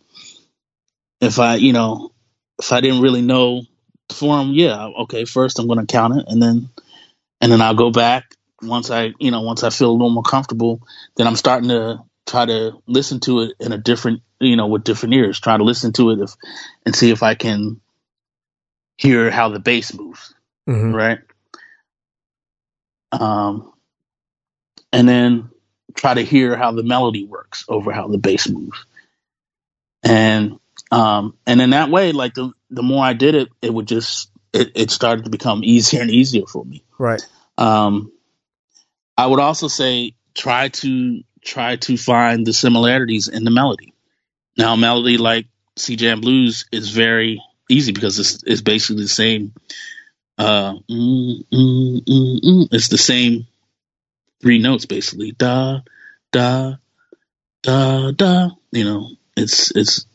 [1.21, 2.11] if I, you know,
[2.59, 3.61] if I didn't really know
[4.09, 6.69] the form, yeah, okay, first I'm going to count it, and then,
[7.41, 8.25] and then I'll go back
[8.61, 10.81] once I, you know, once I feel a little more comfortable.
[11.15, 14.83] Then I'm starting to try to listen to it in a different, you know, with
[14.83, 15.39] different ears.
[15.39, 16.35] Try to listen to it if,
[16.85, 17.81] and see if I can
[18.97, 20.35] hear how the bass moves
[20.67, 20.95] Mm-hmm.
[20.95, 21.19] right?
[23.11, 23.71] Um,
[24.91, 25.49] and then
[25.95, 28.85] try to hear how the melody works over how the bass moves,
[30.03, 30.59] and
[30.91, 34.31] um, and in that way, like the the more I did it, it would just
[34.53, 36.83] it, it started to become easier and easier for me.
[36.97, 37.25] Right.
[37.57, 38.11] Um,
[39.17, 43.93] I would also say try to try to find the similarities in the melody.
[44.57, 45.47] Now, a melody like
[45.77, 49.53] C Jam Blues is very easy because it's, it's basically the same.
[50.37, 52.67] Uh, mm, mm, mm, mm.
[52.71, 53.47] It's the same
[54.41, 55.31] three notes basically.
[55.31, 55.79] Da,
[56.31, 56.75] da,
[57.63, 58.49] da, da.
[58.71, 60.05] You know, it's it's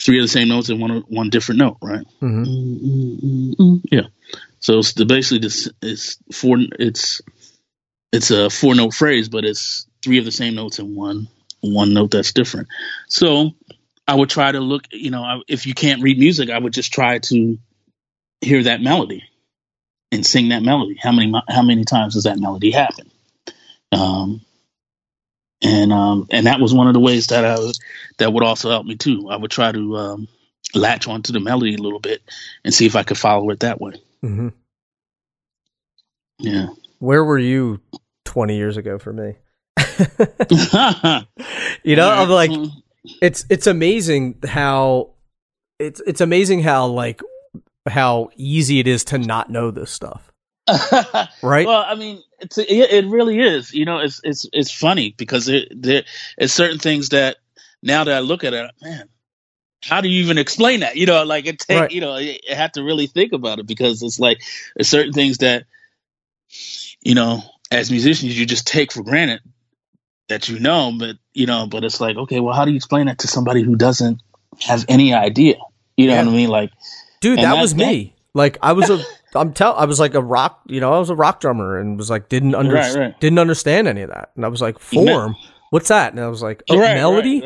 [0.00, 2.06] three of the same notes and one one different note, right?
[2.20, 2.44] Mm-hmm.
[2.44, 3.80] Mm, mm, mm, mm.
[3.90, 4.06] Yeah.
[4.60, 7.20] So it's the basically this it's four it's
[8.12, 11.28] it's a four note phrase, but it's three of the same notes and one
[11.62, 12.68] one note that's different.
[13.08, 13.52] So
[14.06, 16.92] I would try to look, you know, if you can't read music, I would just
[16.92, 17.58] try to
[18.40, 19.24] hear that melody
[20.10, 20.98] and sing that melody.
[21.00, 23.10] How many how many times does that melody happen?
[23.92, 24.42] Um,
[25.62, 27.80] and um, and that was one of the ways that I was,
[28.18, 29.28] that would also help me too.
[29.30, 30.28] I would try to um,
[30.74, 32.22] latch onto the melody a little bit
[32.64, 33.94] and see if I could follow it that way.
[34.24, 34.48] Mm-hmm.
[36.40, 36.68] Yeah.
[36.98, 37.80] Where were you
[38.24, 39.36] 20 years ago for me?
[41.82, 42.50] you know, I'm like,
[43.20, 45.10] it's it's amazing how
[45.78, 47.20] it's it's amazing how like
[47.88, 50.32] how easy it is to not know this stuff,
[51.42, 51.66] right?
[51.66, 53.72] Well, I mean, it's, it, it really is.
[53.74, 56.04] You know, it's it's it's funny because there
[56.38, 57.36] it's certain things that
[57.82, 59.08] now that I look at it, man,
[59.82, 60.96] how do you even explain that?
[60.96, 61.90] You know, like it take Right.
[61.90, 64.40] you know, you you have to really think about it because it's like
[64.76, 65.64] there's certain things that
[67.00, 69.40] you know, as musicians, you just take for granted
[70.28, 73.06] that you know, but you know, but it's like, okay, well, how do you explain
[73.06, 74.22] that to somebody who doesn't
[74.60, 75.56] have any idea?
[75.96, 76.24] You know Yeah.
[76.24, 76.48] what I mean?
[76.48, 76.70] Like,
[77.20, 78.14] Dude, that that- was me.
[78.34, 79.02] Like I was a
[79.34, 81.98] I'm tell I was like a rock, you know, I was a rock drummer and
[81.98, 83.20] was like didn't under, Right, right.
[83.20, 84.30] didn't understand any of that.
[84.36, 85.36] And I was like, form,
[85.70, 86.12] what's that?
[86.12, 87.42] And I was like, oh, right, melody?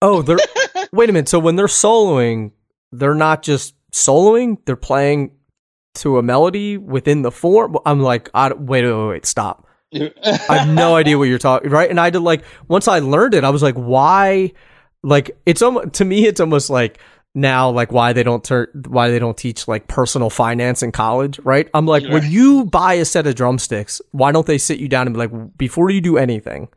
[0.00, 0.38] Oh, they're
[0.92, 1.28] wait a minute.
[1.28, 2.52] So when they're soloing,
[2.92, 5.32] they're not just soloing; they're playing
[5.96, 7.76] to a melody within the form.
[7.86, 9.66] I'm like, I, wait, wait, wait, wait, stop.
[10.48, 11.70] I have no idea what you're talking.
[11.70, 11.88] Right?
[11.90, 14.52] And I did like once I learned it, I was like, why?
[15.02, 16.98] Like it's almost to me, it's almost like
[17.34, 21.38] now like why they don't turn why they don't teach like personal finance in college.
[21.40, 21.68] Right?
[21.74, 25.06] I'm like, when you buy a set of drumsticks, why don't they sit you down
[25.06, 26.68] and be like, before you do anything,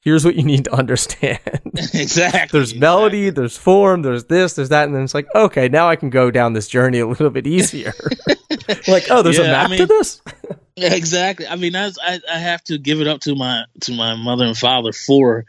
[0.00, 1.40] here's what you need to understand.
[1.74, 2.56] exactly.
[2.58, 5.96] there's melody, there's form, there's this, there's that, and then it's like, okay, now I
[5.96, 7.92] can go down this journey a little bit easier.
[8.86, 10.22] like, oh, there's a map I mean- to this.
[10.76, 11.46] Exactly.
[11.46, 14.56] I mean, I I have to give it up to my to my mother and
[14.56, 15.46] father for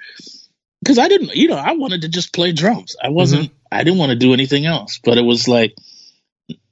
[0.82, 2.95] because I didn't, you know, I wanted to just play drums.
[3.01, 3.51] I wasn't.
[3.71, 4.99] I didn't want to do anything else.
[5.03, 5.75] But it was like,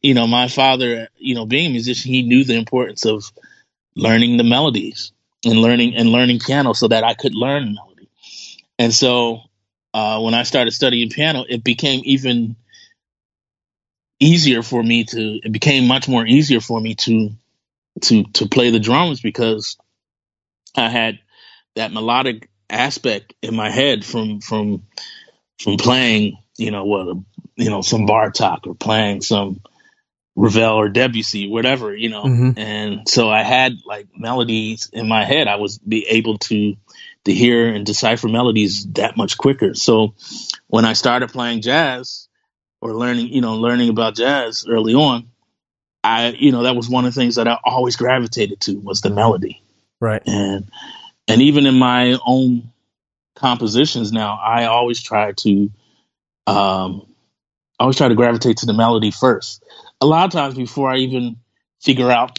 [0.01, 3.31] you know, my father, you know, being a musician, he knew the importance of
[3.95, 5.11] learning the melodies
[5.43, 8.09] and learning and learning piano so that I could learn melody.
[8.79, 9.41] And so
[9.93, 12.55] uh, when I started studying piano, it became even
[14.19, 15.39] easier for me to.
[15.43, 17.31] It became much more easier for me to
[18.01, 19.77] to to play the drums because
[20.75, 21.19] I had
[21.75, 24.83] that melodic aspect in my head from from
[25.59, 27.17] from playing, you know, what
[27.55, 29.61] you know, some Bartok or playing some
[30.35, 32.23] Ravel or Debussy, whatever, you know.
[32.23, 32.57] Mhm.
[32.57, 35.47] And so I had like melodies in my head.
[35.47, 36.75] I was be able to
[37.23, 39.73] to hear and decipher melodies that much quicker.
[39.73, 40.13] So
[40.67, 42.27] when I started playing jazz
[42.81, 45.29] or learning, you know, learning about jazz early on,
[46.05, 49.01] I, you know, that was one of the things that I always gravitated to was
[49.01, 49.61] the melody.
[49.99, 50.21] Right.
[50.27, 50.69] And
[51.27, 52.71] and even in my own
[53.35, 55.71] compositions now, I always try to
[56.45, 57.07] um
[57.79, 59.63] I always try to gravitate to the melody first.
[59.99, 61.37] A lot of times before I even
[61.81, 62.37] figure out,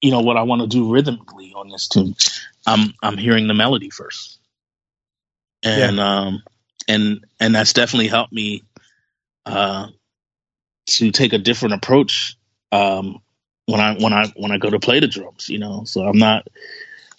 [0.00, 2.16] you know, what I want to do rhythmically on this tune,
[2.66, 4.38] I'm I'm hearing the melody first.
[5.62, 6.42] And um
[6.88, 8.62] and and that's definitely helped me
[9.44, 9.88] uh
[10.86, 12.38] to take a different approach
[12.74, 13.20] um
[13.66, 15.84] when I when I when I go to play the drums, you know.
[15.84, 16.48] So I'm not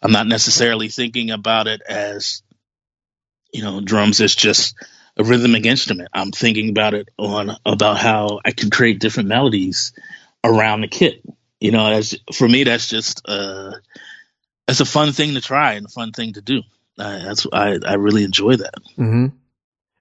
[0.01, 2.43] I'm not necessarily thinking about it as
[3.51, 4.75] you know, drums is just
[5.17, 6.09] a rhythmic instrument.
[6.13, 9.93] I'm thinking about it on about how I can create different melodies
[10.43, 11.23] around the kit.
[11.61, 13.71] You know, as for me, that's just uh,
[14.67, 16.63] that's a fun thing to try and a fun thing to do.
[16.99, 18.75] Uh, that's I I really enjoy that.
[18.95, 19.27] hmm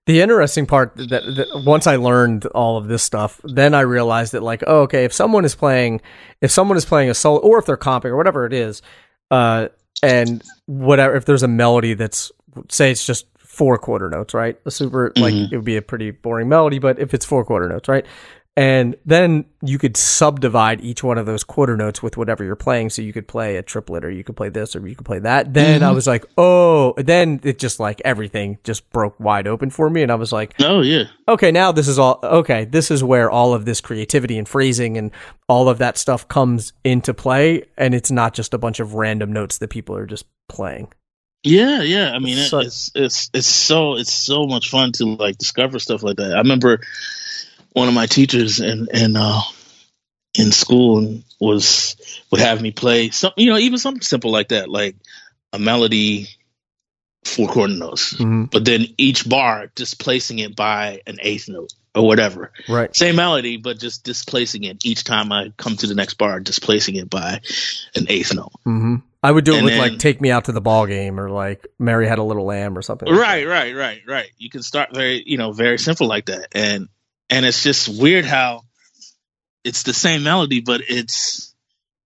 [0.07, 4.33] The interesting part that, that once I learned all of this stuff, then I realized
[4.33, 6.03] that like, oh, okay, if someone is playing,
[6.43, 8.83] if someone is playing a solo, or if they're comping or whatever it is,
[9.31, 9.69] uh,
[10.03, 12.31] and whatever, if there's a melody that's
[12.71, 14.59] say it's just four quarter notes, right?
[14.67, 15.53] A super like Mhm.
[15.53, 18.05] it would be a pretty boring melody, but if it's four quarter notes, right?
[18.57, 22.91] And then you could subdivide each one of those quarter notes with whatever you're playing.
[22.91, 25.19] So you could play a triplet or you could play this or you could play
[25.19, 25.53] that.
[25.55, 25.95] Then I Mhm.
[25.97, 30.03] was like, oh, then it just like everything just broke wide open for me.
[30.03, 33.29] And I was like, Oh yeah, okay, now this is all, okay, this is where
[33.29, 35.11] all of this creativity and phrasing and
[35.49, 37.65] all of that stuff comes into play.
[37.77, 40.93] And it's not just a bunch of random notes that people are just playing.
[41.43, 42.13] yeah, yeah.
[42.13, 46.05] I mean, it, it's it's it's so it's so much fun to like discover stuff
[46.05, 46.33] like that.
[46.35, 46.81] I remember
[47.75, 49.41] one of my teachers in in uh,
[50.39, 51.97] in school was
[52.31, 54.97] would have me play some, you know, even something simple like that, like
[55.53, 56.27] a melody,
[57.25, 58.45] four quarter notes, Mm-hmm.
[58.45, 62.51] but then each bar displacing it by an eighth note or whatever.
[62.69, 62.95] Right.
[62.97, 66.97] Same melody, but just displacing it each time I come to the next bar, displacing
[66.97, 67.41] it by
[67.95, 68.53] an eighth note.
[68.65, 70.87] hmm I would do it And with then- like "Take Me Out to the Ball
[70.87, 73.09] Game" or like "Mary Had a Little Lamb" or something.
[73.09, 74.31] like Right, right, right, right.
[74.39, 76.89] You can start very, you know, very simple like that, and
[77.35, 78.63] and it's just weird how
[79.65, 81.53] it's the same melody, but it's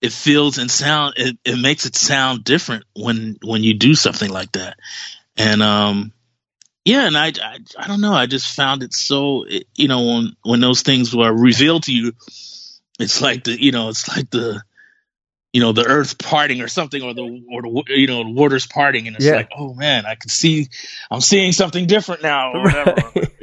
[0.01, 4.31] it feels and sound it, it makes it sound different when when you do something
[4.31, 4.79] like that,
[5.37, 6.13] and um,
[6.87, 10.07] yeah, and I I, I don't know, I just found it so it, you know
[10.07, 12.15] when when those things were revealed to you,
[12.99, 14.63] it's like the you know it's like the
[15.53, 18.67] you know the earth parting or something or the or the you know the waters
[18.67, 19.09] parting.
[19.09, 19.37] And it's Yeah.
[19.37, 20.69] like oh man i can see
[21.11, 22.97] i'm seeing something different now or whatever.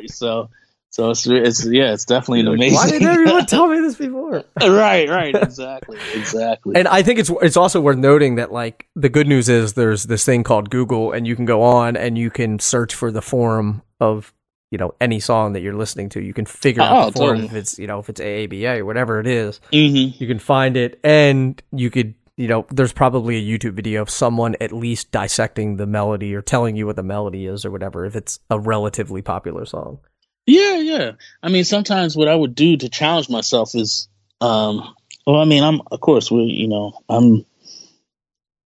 [0.07, 0.49] So
[0.95, 4.43] so it's, it's yeah it's definitely an amazing Why didn't everyone tell me this before?
[4.61, 9.09] right right exactly exactly And I think it's it's also worth noting that like the
[9.09, 12.29] good news is there's this thing called Google, and you can go on and you
[12.29, 14.33] can search for the form of
[14.71, 16.21] you know any song that you're listening to.
[16.21, 17.45] You can figure out Oh, the form totally.
[17.47, 19.59] if it's you know if it's AABA whatever it is.
[19.73, 24.01] hmm You can find it, and you could you know there's probably a YouTube video
[24.01, 27.71] of someone at least dissecting the melody or telling you what the melody is or
[27.71, 29.99] whatever if it's a relatively popular song.
[30.45, 34.07] Yeah yeah i mean sometimes what i would do to challenge myself is
[34.41, 34.93] um
[35.25, 37.45] well i mean i'm of course we you know i'm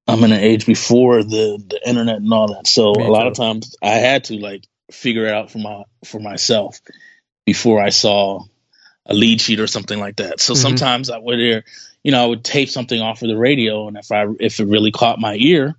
[0.08, 3.24] i'm in an age before the the internet and all that so Me a lot
[3.24, 3.30] too.
[3.30, 6.80] of times i had to like figure it out for my for myself
[7.46, 8.44] before i saw
[9.06, 10.58] a lead sheet or something like that so Mhm.
[10.58, 11.64] sometimes i would hear
[12.04, 14.66] you know i would tape something off of the radio and if i if it
[14.66, 15.76] really caught my ear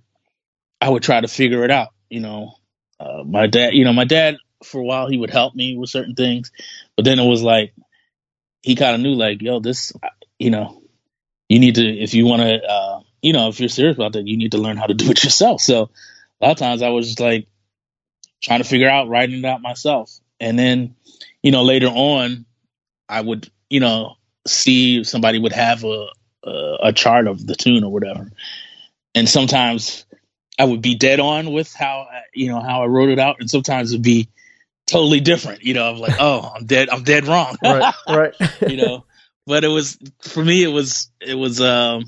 [0.79, 2.53] i would try to figure it out you know
[2.99, 5.89] uh, my dad you know my dad for a while he would help me with
[5.89, 6.51] certain things.
[6.95, 7.73] But then it was like
[8.61, 9.91] he kind of knew like yo this
[10.37, 10.83] you know
[11.49, 14.27] you need to if you want to uh you know if you're serious about that
[14.27, 15.61] you need to learn how to do it yourself.
[15.61, 15.89] So
[16.39, 17.47] a lot of times i was just like
[18.41, 20.11] trying to figure out writing it out myself.
[20.39, 20.95] And then,
[21.43, 22.45] you know, later on,
[23.07, 24.15] I would, you know,
[24.47, 26.07] see if somebody would have a,
[26.43, 28.31] a, a chart of the tune or whatever,
[29.13, 30.05] and sometimes
[30.57, 33.49] I would be dead on with how you know how I wrote it out, and
[33.49, 34.29] sometimes it'd be
[34.91, 35.63] totally different.
[35.63, 37.57] You know, I'm like, oh, I'm dead, I'm dead wrong.
[37.63, 38.35] right, right.
[38.67, 39.05] you know,
[39.45, 42.05] but it was for me, it was it was um,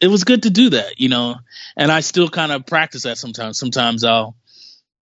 [0.00, 1.00] it was good to do that.
[1.00, 1.36] You know,
[1.76, 3.58] and I still kind of practice that sometimes.
[3.58, 4.36] Sometimes I'll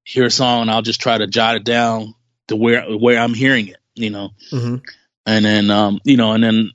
[0.04, 2.16] hear a song and I'll just try to jot it down
[2.48, 4.30] to where where I'm hearing it, you know.
[4.52, 4.78] Mm-hmm.
[5.26, 6.72] And then um, you know, and then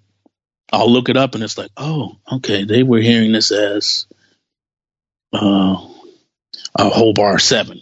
[0.72, 4.07] I'll look it up and it's like, oh, okay, they were hearing this as
[5.32, 5.88] uh,
[6.76, 7.80] a whole bar seven,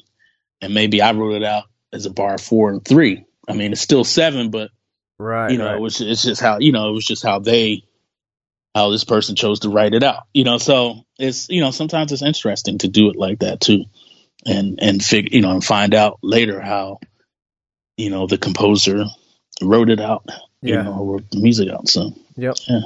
[0.61, 3.25] and maybe I wrote it out as a bar four and three.
[3.49, 4.71] I mean, it's still seven, but
[5.19, 5.77] right, you know, right.
[5.77, 7.83] it was it's just how you know it was just how they
[8.75, 10.25] how this person chose to write it out.
[10.33, 13.85] You know, so it's you know sometimes it's interesting to do it like that too
[14.47, 16.99] and and figure you know and find out later how
[17.97, 19.05] you know the composer
[19.61, 20.25] wrote it out
[20.63, 20.83] you Yeah.
[20.83, 22.57] know wrote the music out so Yep.
[22.67, 22.81] Yeah.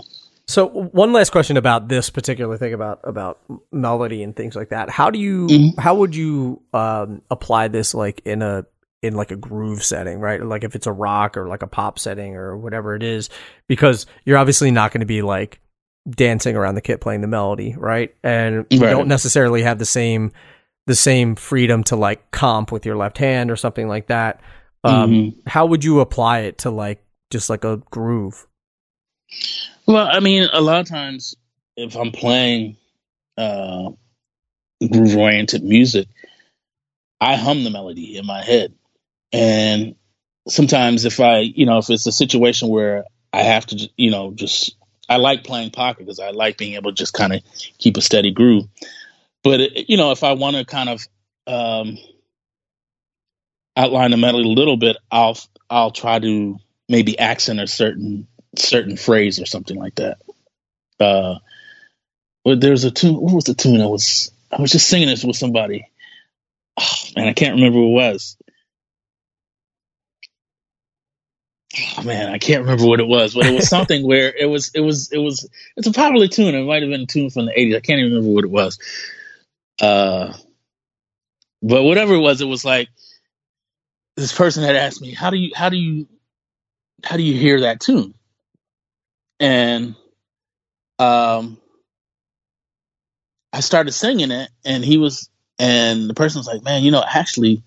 [0.48, 3.38] So one last question about this particular thing about about
[3.72, 4.90] melody and things like that.
[4.90, 5.78] How do you Mhm.
[5.78, 8.66] how would you um, apply this like in a
[9.02, 10.42] in like a groove setting, right?
[10.42, 13.28] Like if it's a rock or like a pop setting or whatever it is,
[13.68, 15.60] because you're obviously not going to be like
[16.08, 18.14] dancing around the kit playing the melody, right?
[18.22, 20.32] And you don't necessarily have the same
[20.86, 24.40] the same freedom to like comp with your left hand or something like that.
[24.84, 25.36] Um, Mhm.
[25.48, 28.46] How would you apply it to like just like a groove?
[29.88, 31.34] well i mean a lot of times
[31.76, 32.76] if i'm playing
[33.36, 33.90] uh
[34.88, 36.06] groove oriented music
[37.20, 38.72] i hum the melody in my head
[39.36, 39.96] and
[40.48, 44.32] sometimes if i you know if it's a situation where i have to you know
[44.32, 44.76] just
[45.08, 47.42] i like playing pocket because i like being able to just kind of
[47.78, 48.64] keep a steady groove.
[49.44, 51.06] But it, you know if i want to kind of
[51.46, 51.98] um
[53.76, 55.36] outline the melody a little bit i'll
[55.68, 56.58] i'll try to
[56.88, 58.26] maybe accent a certain
[58.56, 60.18] certain phrase or something like that.
[60.98, 61.38] Uh
[62.46, 65.36] there's a tune what was the tune i was i was just singing this with
[65.36, 65.86] somebody.
[66.78, 68.36] Oh, man i can't remember who it was
[71.98, 74.70] oh man i can't remember what it was but it was something where it was
[74.74, 76.54] it was it was it's a popular tune.
[76.54, 78.50] It might have been a tune from the 80s i can't even remember what it
[78.50, 78.78] was.
[79.80, 80.32] Uh
[81.62, 82.88] but whatever it was it was like
[84.16, 86.08] this person had asked me how do you how do you
[87.04, 88.14] how do you hear that tune?
[89.40, 89.94] And
[90.98, 91.58] um
[93.52, 97.04] i started singing it and he was and the person was like man you know
[97.06, 97.62] actually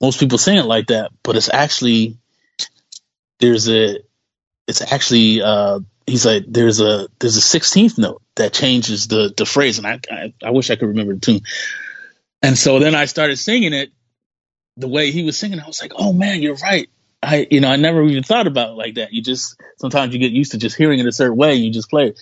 [0.00, 2.16] most people sing it like that but it's actually
[3.40, 3.98] there's a
[4.66, 9.46] it's actually uh he's like there's a there's a 16th note that changes the the
[9.46, 11.40] phrase and I, I i wish i could remember the tune.
[12.42, 13.90] And so then i started singing it
[14.76, 15.60] the way he was singing.
[15.60, 16.88] I was like oh man you're right.
[17.22, 19.12] I you know i never even thought about it like that.
[19.12, 21.90] You just sometimes you get used to just hearing it a certain way you just
[21.90, 22.20] play it.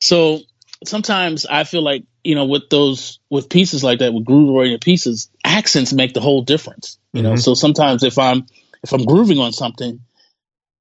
[0.00, 0.40] So
[0.86, 4.80] sometimes i feel like you know with those with pieces like that with groove oriented
[4.80, 7.32] pieces accents make the whole difference you know?
[7.34, 7.40] Mhm.
[7.40, 8.46] so sometimes if i'm
[8.82, 10.00] if i'm grooving on something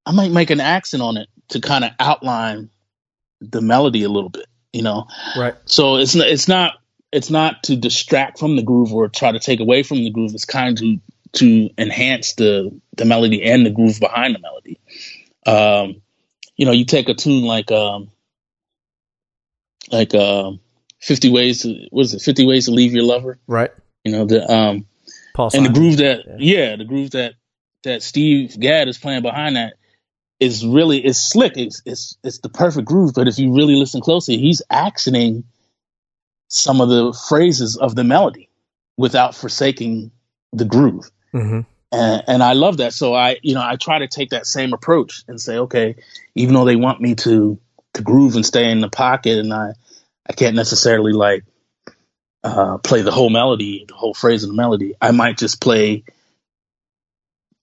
[0.05, 2.69] i might make an accent on it to kind of outline
[3.41, 5.55] the melody a little bit you know Right.
[5.65, 6.73] so it's not, it's not
[7.11, 10.31] it's not to distract from the groove or try to take away from the groove.
[10.33, 10.99] It's kind of to
[11.33, 14.79] to enhance the the melody and the groove behind the melody.
[15.45, 16.01] Um,
[16.57, 18.09] you know, you take a tune like um,
[19.91, 20.59] like um,
[20.99, 22.21] Fifty Ways to what is it?
[22.23, 23.37] Fifty Ways to Leave Your Lover.
[23.45, 23.69] Right.
[24.03, 24.87] You know the um,
[25.35, 26.69] Paul and the groove that Yeah.
[26.69, 26.75] yeah.
[26.77, 27.35] the groove that
[27.83, 29.73] that Steve Gadd is playing behind that
[30.43, 31.53] is really it's slick.
[31.57, 35.43] It's it's it's the perfect groove but if you really listen closely he's accenting
[36.47, 38.49] some of the phrases of the melody
[38.97, 40.11] without forsaking
[40.51, 41.09] the groove.
[41.31, 41.61] Hmm
[41.93, 42.93] and, and I love that.
[42.93, 45.95] So I you know I try to take that same approach and say okay
[46.35, 47.59] even though they want me to
[47.93, 49.73] to groove and stay in the pocket and I
[50.27, 51.43] I can't necessarily like
[52.43, 54.95] uh, play the whole melody, the whole phrase of the melody.
[54.99, 56.03] I might just play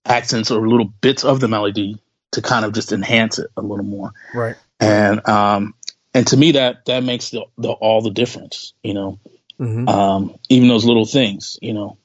[0.05, 1.99] accents or little bits of the melody
[2.31, 4.11] to kind of just enhance it a little more.
[4.33, 4.55] Right.
[4.79, 5.73] And um,
[6.13, 8.73] and to me that that makes the, the all the difference.
[8.83, 9.19] You know,
[9.57, 11.57] hmm um, even those little things.
[11.61, 11.97] You know,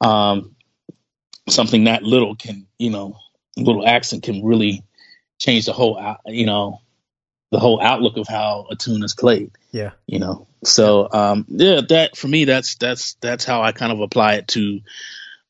[0.00, 0.56] um,
[1.48, 3.16] something that little can you know,
[3.56, 4.82] little accent can really
[5.38, 6.80] change the whole you know
[7.50, 9.92] the whole outlook of how a tune is played Yeah.
[10.06, 14.00] you know so um yeah that for me that's that's that's how i kind of
[14.00, 14.80] apply it to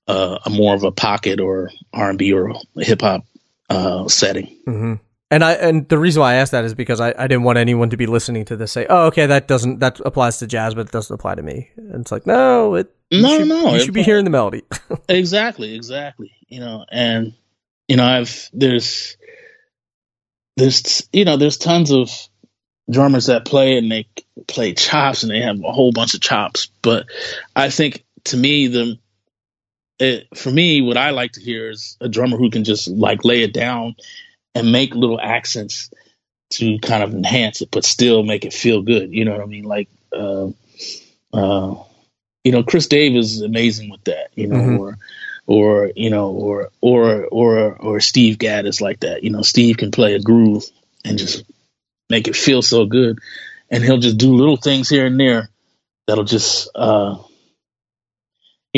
[0.07, 3.25] uh, a more of a pocket or r&b or hip-hop
[3.69, 4.95] uh setting hmm
[5.31, 7.59] And I and the reason why I asked that is because I, I didn't want
[7.59, 10.75] anyone to be listening to this say, oh, okay, that doesn't that applies to jazz,
[10.75, 11.71] but it doesn't apply to me.
[11.77, 14.62] And it's like, no, it no, you should, no, you should be hearing the melody.
[15.09, 16.33] exactly, exactly.
[16.49, 17.35] You know, and
[17.89, 19.16] you know, I've there's
[20.57, 22.11] there's you know there's tons of
[22.91, 24.09] drummers that play and they
[24.47, 27.07] play chops and they have a whole bunch of chops, but
[27.55, 28.99] I think to me the
[29.99, 33.25] it, for me, what I like to hear is a drummer who can just like
[33.25, 33.97] lay it down
[34.55, 35.91] and make little accents
[36.51, 39.13] to kind of enhance it, but still make it feel good.
[39.13, 39.65] You know what I mean?
[39.65, 40.49] Like, uh,
[41.33, 41.75] uh,
[42.45, 44.29] you know, Chris Dave is amazing with that.
[44.35, 44.79] You know, mm-hmm.
[44.79, 44.99] or
[45.47, 49.25] or you know, or or or or Steve Gadd is like that.
[49.25, 50.65] You know, Steve can play a groove
[51.05, 51.45] and just
[52.09, 53.19] make it feel so good,
[53.71, 55.51] and he'll just do little things here and there
[56.07, 57.19] that'll just uh,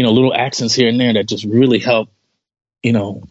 [0.01, 2.09] you know, little accents here and there that just really help,
[2.83, 3.23] you know,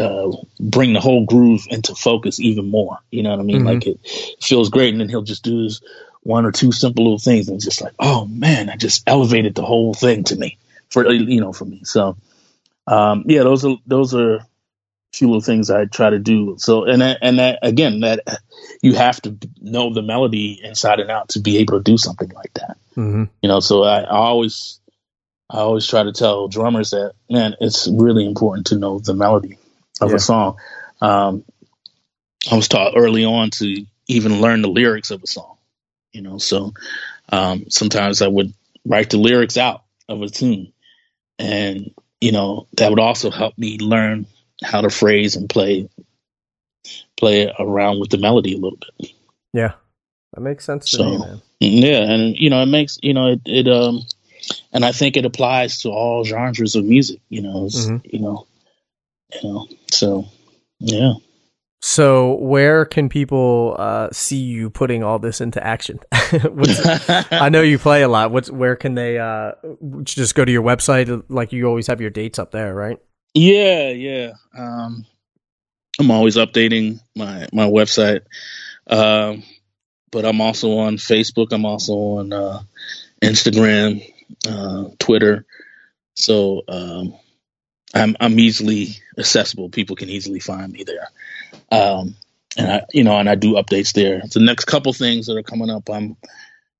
[0.00, 2.98] uh, bring the whole groove into focus even more.
[3.12, 3.58] You know what I mean?
[3.58, 3.66] Mm-hmm.
[3.66, 4.00] Like it
[4.42, 5.80] feels great, and then he'll just do his
[6.24, 9.54] one or two simple little things, and it's just like, oh man, I just elevated
[9.54, 10.58] the whole thing to me
[10.90, 11.82] for you know for me.
[11.84, 12.16] So
[12.88, 14.46] um, yeah, those are those are a
[15.12, 16.56] few little things I try to do.
[16.58, 18.40] So and that, and that again, that
[18.82, 22.30] you have to know the melody inside and out to be able to do something
[22.30, 22.76] like that.
[22.96, 23.24] Mm-hmm.
[23.40, 24.80] You know, so I, I always
[25.52, 29.58] I always try to tell drummers that man, it's really important to know the melody
[30.00, 30.16] of yeah.
[30.16, 30.56] a song.
[31.00, 31.44] Um,
[32.50, 35.58] I was taught early on to even learn the lyrics of a song,
[36.12, 36.38] you know.
[36.38, 36.72] So
[37.30, 40.72] um, sometimes I would write the lyrics out of a tune,
[41.38, 44.26] and you know that would also help me learn
[44.64, 45.88] how to phrase and play
[47.16, 49.12] play around with the melody a little bit.
[49.52, 49.74] Yeah,
[50.32, 51.42] that makes sense to so, me, man.
[51.60, 54.00] Yeah, and you know it makes you know it, it um,
[54.72, 57.20] and I think it applies to all genres of music.
[57.28, 57.96] You know, mm-hmm.
[58.04, 58.46] you know,
[59.34, 59.68] you know.
[59.90, 60.26] So,
[60.78, 61.14] yeah.
[61.84, 65.98] So, where can people uh, see you putting all this into action?
[66.12, 68.30] I know you play a lot.
[68.30, 69.52] What's where can they uh,
[70.04, 71.24] just go to your website?
[71.28, 72.98] Like you always have your dates up there, right?
[73.34, 74.32] Yeah, yeah.
[74.56, 75.06] Um,
[75.98, 78.22] I'm always updating my my website,
[78.86, 79.42] um,
[80.12, 81.48] but I'm also on Facebook.
[81.52, 82.62] I'm also on uh,
[83.22, 84.11] Instagram,
[84.48, 85.44] uh, Twitter.
[86.14, 87.14] So um,
[87.94, 89.68] I'm I'm easily accessible.
[89.68, 91.08] People can easily find me there.
[91.70, 92.16] Um,
[92.56, 94.22] and I, you know, and I do updates there.
[94.30, 96.16] The next couple things that are coming up, I'm,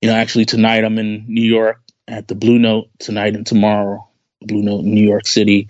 [0.01, 4.09] you know, actually tonight I'm in New York at the Blue Note tonight and tomorrow,
[4.41, 5.69] Blue Note in New York City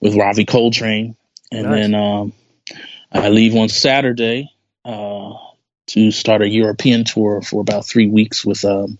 [0.00, 1.16] with Ravi Coltrane,
[1.50, 1.80] and nice.
[1.80, 2.32] then um,
[3.12, 4.50] I leave on Saturday
[4.84, 5.34] uh,
[5.88, 8.98] to start a European tour for about three weeks with um,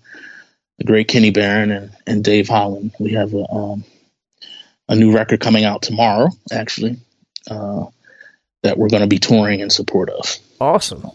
[0.81, 2.93] the great Kenny Barron and, and Dave Holland.
[2.99, 3.85] We have a um,
[4.89, 6.97] a new record coming out tomorrow, actually,
[7.49, 7.85] uh,
[8.63, 10.39] that we're going to be touring in support of.
[10.61, 11.11] Awesome.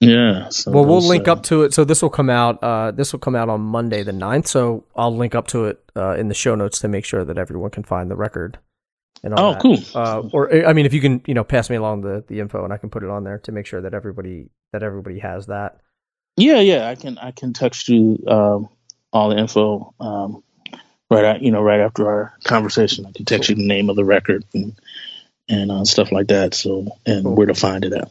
[0.00, 0.48] Yeah.
[0.50, 1.74] So well, we'll link uh, up to it.
[1.74, 2.62] So this will come out.
[2.62, 4.46] Uh, this will come out on Monday the 9th.
[4.46, 7.36] So I'll link up to it uh, in the show notes to make sure that
[7.36, 8.58] everyone can find the record.
[9.24, 9.60] And oh, that.
[9.60, 9.78] cool.
[9.94, 12.62] Uh, or I mean, if you can, you know, pass me along the, the info,
[12.62, 15.46] and I can put it on there to make sure that everybody that everybody has
[15.46, 15.80] that.
[16.36, 16.88] Yeah, yeah.
[16.88, 18.68] I can I can text you um,
[19.12, 19.94] all the info.
[20.00, 20.42] Um,
[21.10, 23.96] right at, you know right after our conversation i can text you the name of
[23.96, 24.78] the record and
[25.48, 27.34] and uh, stuff like that so and cool.
[27.34, 28.10] where to find it at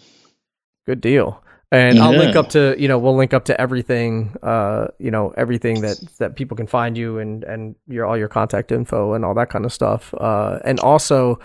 [0.86, 2.06] good deal and yeah.
[2.06, 5.82] I'll link up to you know we'll link up to everything uh you know everything
[5.82, 9.34] that that people can find you and and your all your contact info and all
[9.34, 11.39] that kind of stuff uh and also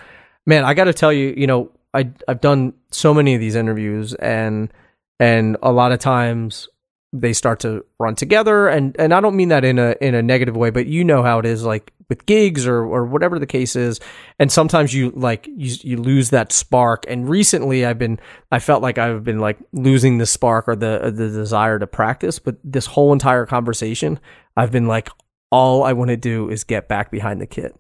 [0.47, 3.57] man I got to tell you you know I I've done so many of these
[3.57, 4.73] interviews and
[5.19, 6.69] and a lot of times
[7.13, 10.23] they start to run together and and I don't mean that in a in a
[10.23, 13.47] negative way but you know how it is like with gigs or or whatever the
[13.47, 14.01] case is
[14.39, 18.19] and sometimes you like you you lose that spark and recently I've been
[18.51, 21.87] I felt like I've been like losing the spark or the uh, the desire to
[21.87, 24.19] practice but this whole entire conversation
[24.57, 25.11] I've been like
[25.53, 27.77] all I want to do is get back behind the kit.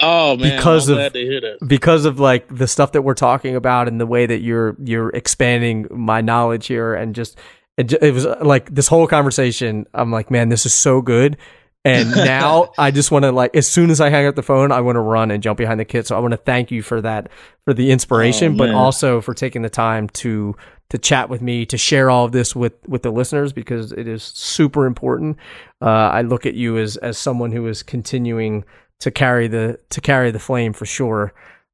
[0.00, 4.00] Oh man, because I'm of because of like the stuff that we're talking about and
[4.00, 7.38] the way that you're you're expanding my knowledge here and just
[7.76, 9.86] it, it was uh, like this whole conversation.
[9.94, 11.36] I'm like, man, this is so good.
[11.84, 14.72] And now I just want to like, as soon as I hang up the phone,
[14.72, 16.06] I want to run and jump behind the kit.
[16.06, 17.30] So I want to thank you for that,
[17.64, 20.56] for the inspiration, oh, but also for taking the time to
[20.90, 24.06] to chat with me, to share all of this with with the listeners because it
[24.06, 25.38] is super important.
[25.80, 28.64] Uh, I look at you as as someone who is continuing
[29.00, 31.32] to carry the to carry the flame for sure.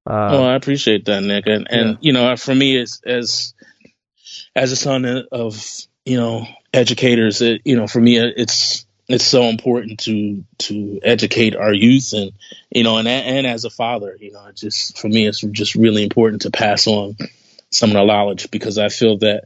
[0.09, 1.47] Uh, oh, I appreciate that, Nick.
[1.47, 1.97] And and yeah.
[2.01, 3.55] you know, for me, as as
[4.55, 5.65] as a son of
[6.05, 11.57] you know educators, it, you know, for me, it's it's so important to to educate
[11.57, 12.33] our youth and
[12.71, 16.03] you know and and as a father you know just for me it's just really
[16.03, 17.17] important to pass on
[17.71, 19.45] some of the knowledge because I feel that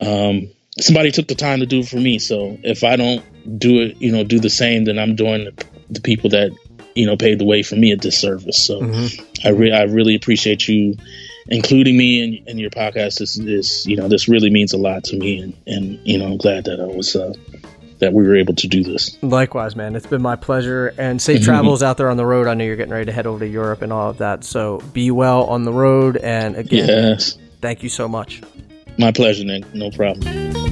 [0.00, 0.50] um,
[0.80, 2.18] somebody took the time to do it for me.
[2.18, 5.64] So if I don't do it, you know, do the same, then I'm doing the,
[5.90, 6.52] the people that
[6.94, 8.64] you know paved the way for me a disservice.
[8.64, 9.46] So mm-hmm.
[9.46, 10.96] I re- I really appreciate you
[11.48, 13.18] including me in, in your podcast.
[13.18, 16.26] This is you know this really means a lot to me, and and you know
[16.26, 17.14] I'm glad that I was.
[17.14, 17.34] Uh,
[18.00, 19.16] that we were able to do this.
[19.22, 19.94] Likewise, man.
[19.96, 20.92] It's been my pleasure.
[20.98, 21.44] And safe mm-hmm.
[21.44, 22.48] travels out there on the road.
[22.48, 24.44] I know you're getting ready to head over to Europe and all of that.
[24.44, 26.16] So be well on the road.
[26.16, 27.38] And again, yes.
[27.60, 28.42] thank you so much.
[28.98, 29.72] My pleasure, Nick.
[29.74, 30.63] No problem.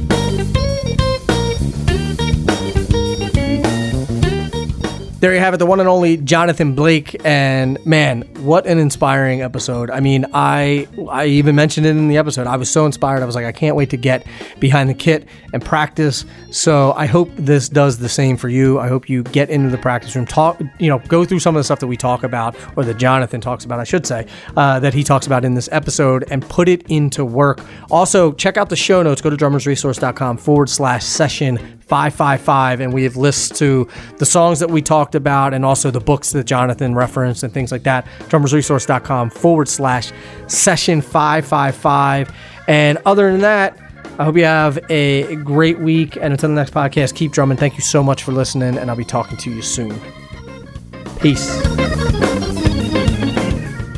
[5.22, 7.14] There you have it, the one and only Jonathan Blake.
[7.24, 9.88] And man, what an inspiring episode.
[9.88, 12.48] I mean, I I even mentioned it in the episode.
[12.48, 13.22] I was so inspired.
[13.22, 14.26] I was like, I can't wait to get
[14.58, 16.24] behind the kit and practice.
[16.50, 18.80] So I hope this does the same for you.
[18.80, 21.60] I hope you get into the practice room, talk, you know, go through some of
[21.60, 24.80] the stuff that we talk about, or that Jonathan talks about, I should say, uh,
[24.80, 27.60] that he talks about in this episode, and put it into work.
[27.92, 29.20] Also, check out the show notes.
[29.20, 33.86] Go to drummersresource.com forward slash session 555 and we have lists to
[34.16, 37.70] the songs that we talked about and also the books that jonathan referenced and things
[37.70, 38.06] like that.
[38.30, 40.10] Drummersresource.com forward slash
[40.46, 42.34] session 555
[42.66, 43.78] and other than that
[44.18, 47.58] i hope you have a great week and until the next podcast keep drumming.
[47.58, 50.00] Thank you so much for listening and i'll be talking to you soon.
[51.20, 51.60] Peace.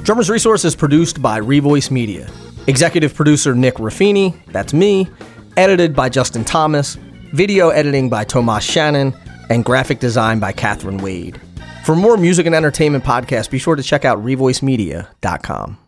[0.03, 2.29] Drummers resource is produced by revoice media.
[2.67, 5.09] Executive producer nick Ruffini that's me.
[5.57, 6.99] Edited by justin thomas
[7.35, 9.15] video editing by Tomas Shannon,
[9.51, 11.41] and graphic design by Catherine Wade.
[11.85, 15.84] For more music and entertainment podcasts, be sure to check out revoicemedia.com.